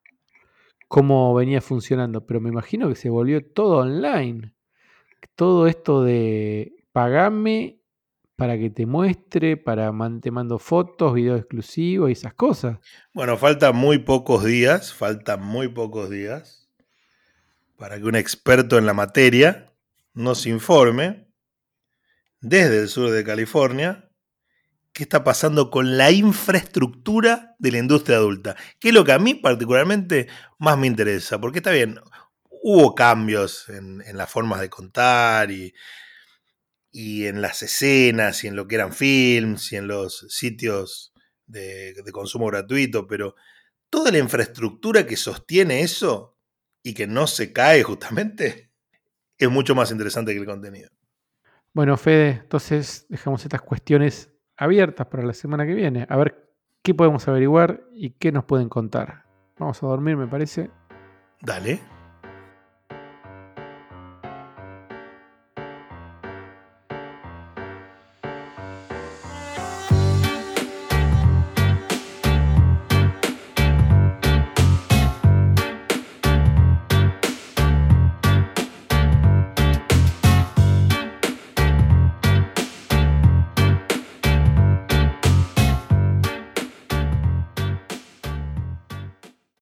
cómo 0.92 1.32
venía 1.32 1.62
funcionando, 1.62 2.26
pero 2.26 2.38
me 2.38 2.50
imagino 2.50 2.86
que 2.86 2.96
se 2.96 3.08
volvió 3.08 3.42
todo 3.42 3.78
online. 3.78 4.52
Todo 5.34 5.66
esto 5.66 6.04
de 6.04 6.84
pagame 6.92 7.80
para 8.36 8.58
que 8.58 8.68
te 8.68 8.84
muestre, 8.84 9.56
para 9.56 9.90
te 10.20 10.30
mando 10.30 10.58
fotos, 10.58 11.14
videos 11.14 11.40
exclusivos 11.40 12.10
y 12.10 12.12
esas 12.12 12.34
cosas. 12.34 12.76
Bueno, 13.14 13.38
faltan 13.38 13.74
muy 13.74 14.00
pocos 14.00 14.44
días, 14.44 14.92
faltan 14.92 15.42
muy 15.42 15.68
pocos 15.68 16.10
días 16.10 16.68
para 17.78 17.98
que 17.98 18.04
un 18.04 18.14
experto 18.14 18.76
en 18.76 18.84
la 18.84 18.92
materia 18.92 19.72
nos 20.12 20.44
informe 20.44 21.26
desde 22.42 22.80
el 22.80 22.88
sur 22.88 23.10
de 23.10 23.24
California 23.24 24.10
qué 24.92 25.04
está 25.04 25.24
pasando 25.24 25.70
con 25.70 25.96
la 25.96 26.10
infraestructura 26.10 27.56
de 27.58 27.72
la 27.72 27.78
industria 27.78 28.18
adulta, 28.18 28.56
que 28.78 28.88
es 28.88 28.94
lo 28.94 29.04
que 29.04 29.12
a 29.12 29.18
mí 29.18 29.34
particularmente 29.34 30.28
más 30.58 30.76
me 30.78 30.86
interesa, 30.86 31.40
porque 31.40 31.58
está 31.58 31.70
bien, 31.70 31.98
hubo 32.62 32.94
cambios 32.94 33.68
en, 33.68 34.02
las 34.16 34.30
formas 34.30 34.60
de 34.60 34.68
contar 34.68 35.50
y, 35.50 35.74
y, 36.90 37.26
en 37.26 37.40
las 37.40 37.62
escenas 37.62 38.44
y 38.44 38.48
en 38.48 38.56
lo 38.56 38.68
que 38.68 38.74
eran 38.74 38.92
films 38.92 39.72
y 39.72 39.76
en 39.76 39.88
los 39.88 40.26
sitios 40.28 41.12
de, 41.46 41.94
de 41.94 42.12
consumo 42.12 42.46
gratuito, 42.46 43.06
pero 43.06 43.34
toda 43.90 44.10
la 44.10 44.18
infraestructura 44.18 45.06
que 45.06 45.16
sostiene 45.16 45.80
eso 45.80 46.38
y 46.82 46.94
que 46.94 47.06
no 47.06 47.26
se 47.26 47.52
cae 47.52 47.82
justamente 47.82 48.70
es 49.38 49.50
mucho 49.50 49.74
más 49.74 49.90
interesante 49.90 50.32
que 50.32 50.38
el 50.38 50.46
contenido. 50.46 50.90
Bueno, 51.72 51.96
Fede, 51.96 52.40
entonces 52.42 53.06
dejamos 53.08 53.42
estas 53.42 53.62
cuestiones 53.62 54.31
abiertas 54.56 55.06
para 55.06 55.24
la 55.24 55.32
semana 55.32 55.66
que 55.66 55.74
viene. 55.74 56.06
A 56.08 56.16
ver 56.16 56.48
qué 56.82 56.94
podemos 56.94 57.26
averiguar 57.28 57.82
y 57.92 58.10
qué 58.10 58.32
nos 58.32 58.44
pueden 58.44 58.68
contar. 58.68 59.24
Vamos 59.58 59.82
a 59.82 59.86
dormir, 59.86 60.16
me 60.16 60.26
parece. 60.26 60.70
Dale. 61.40 62.01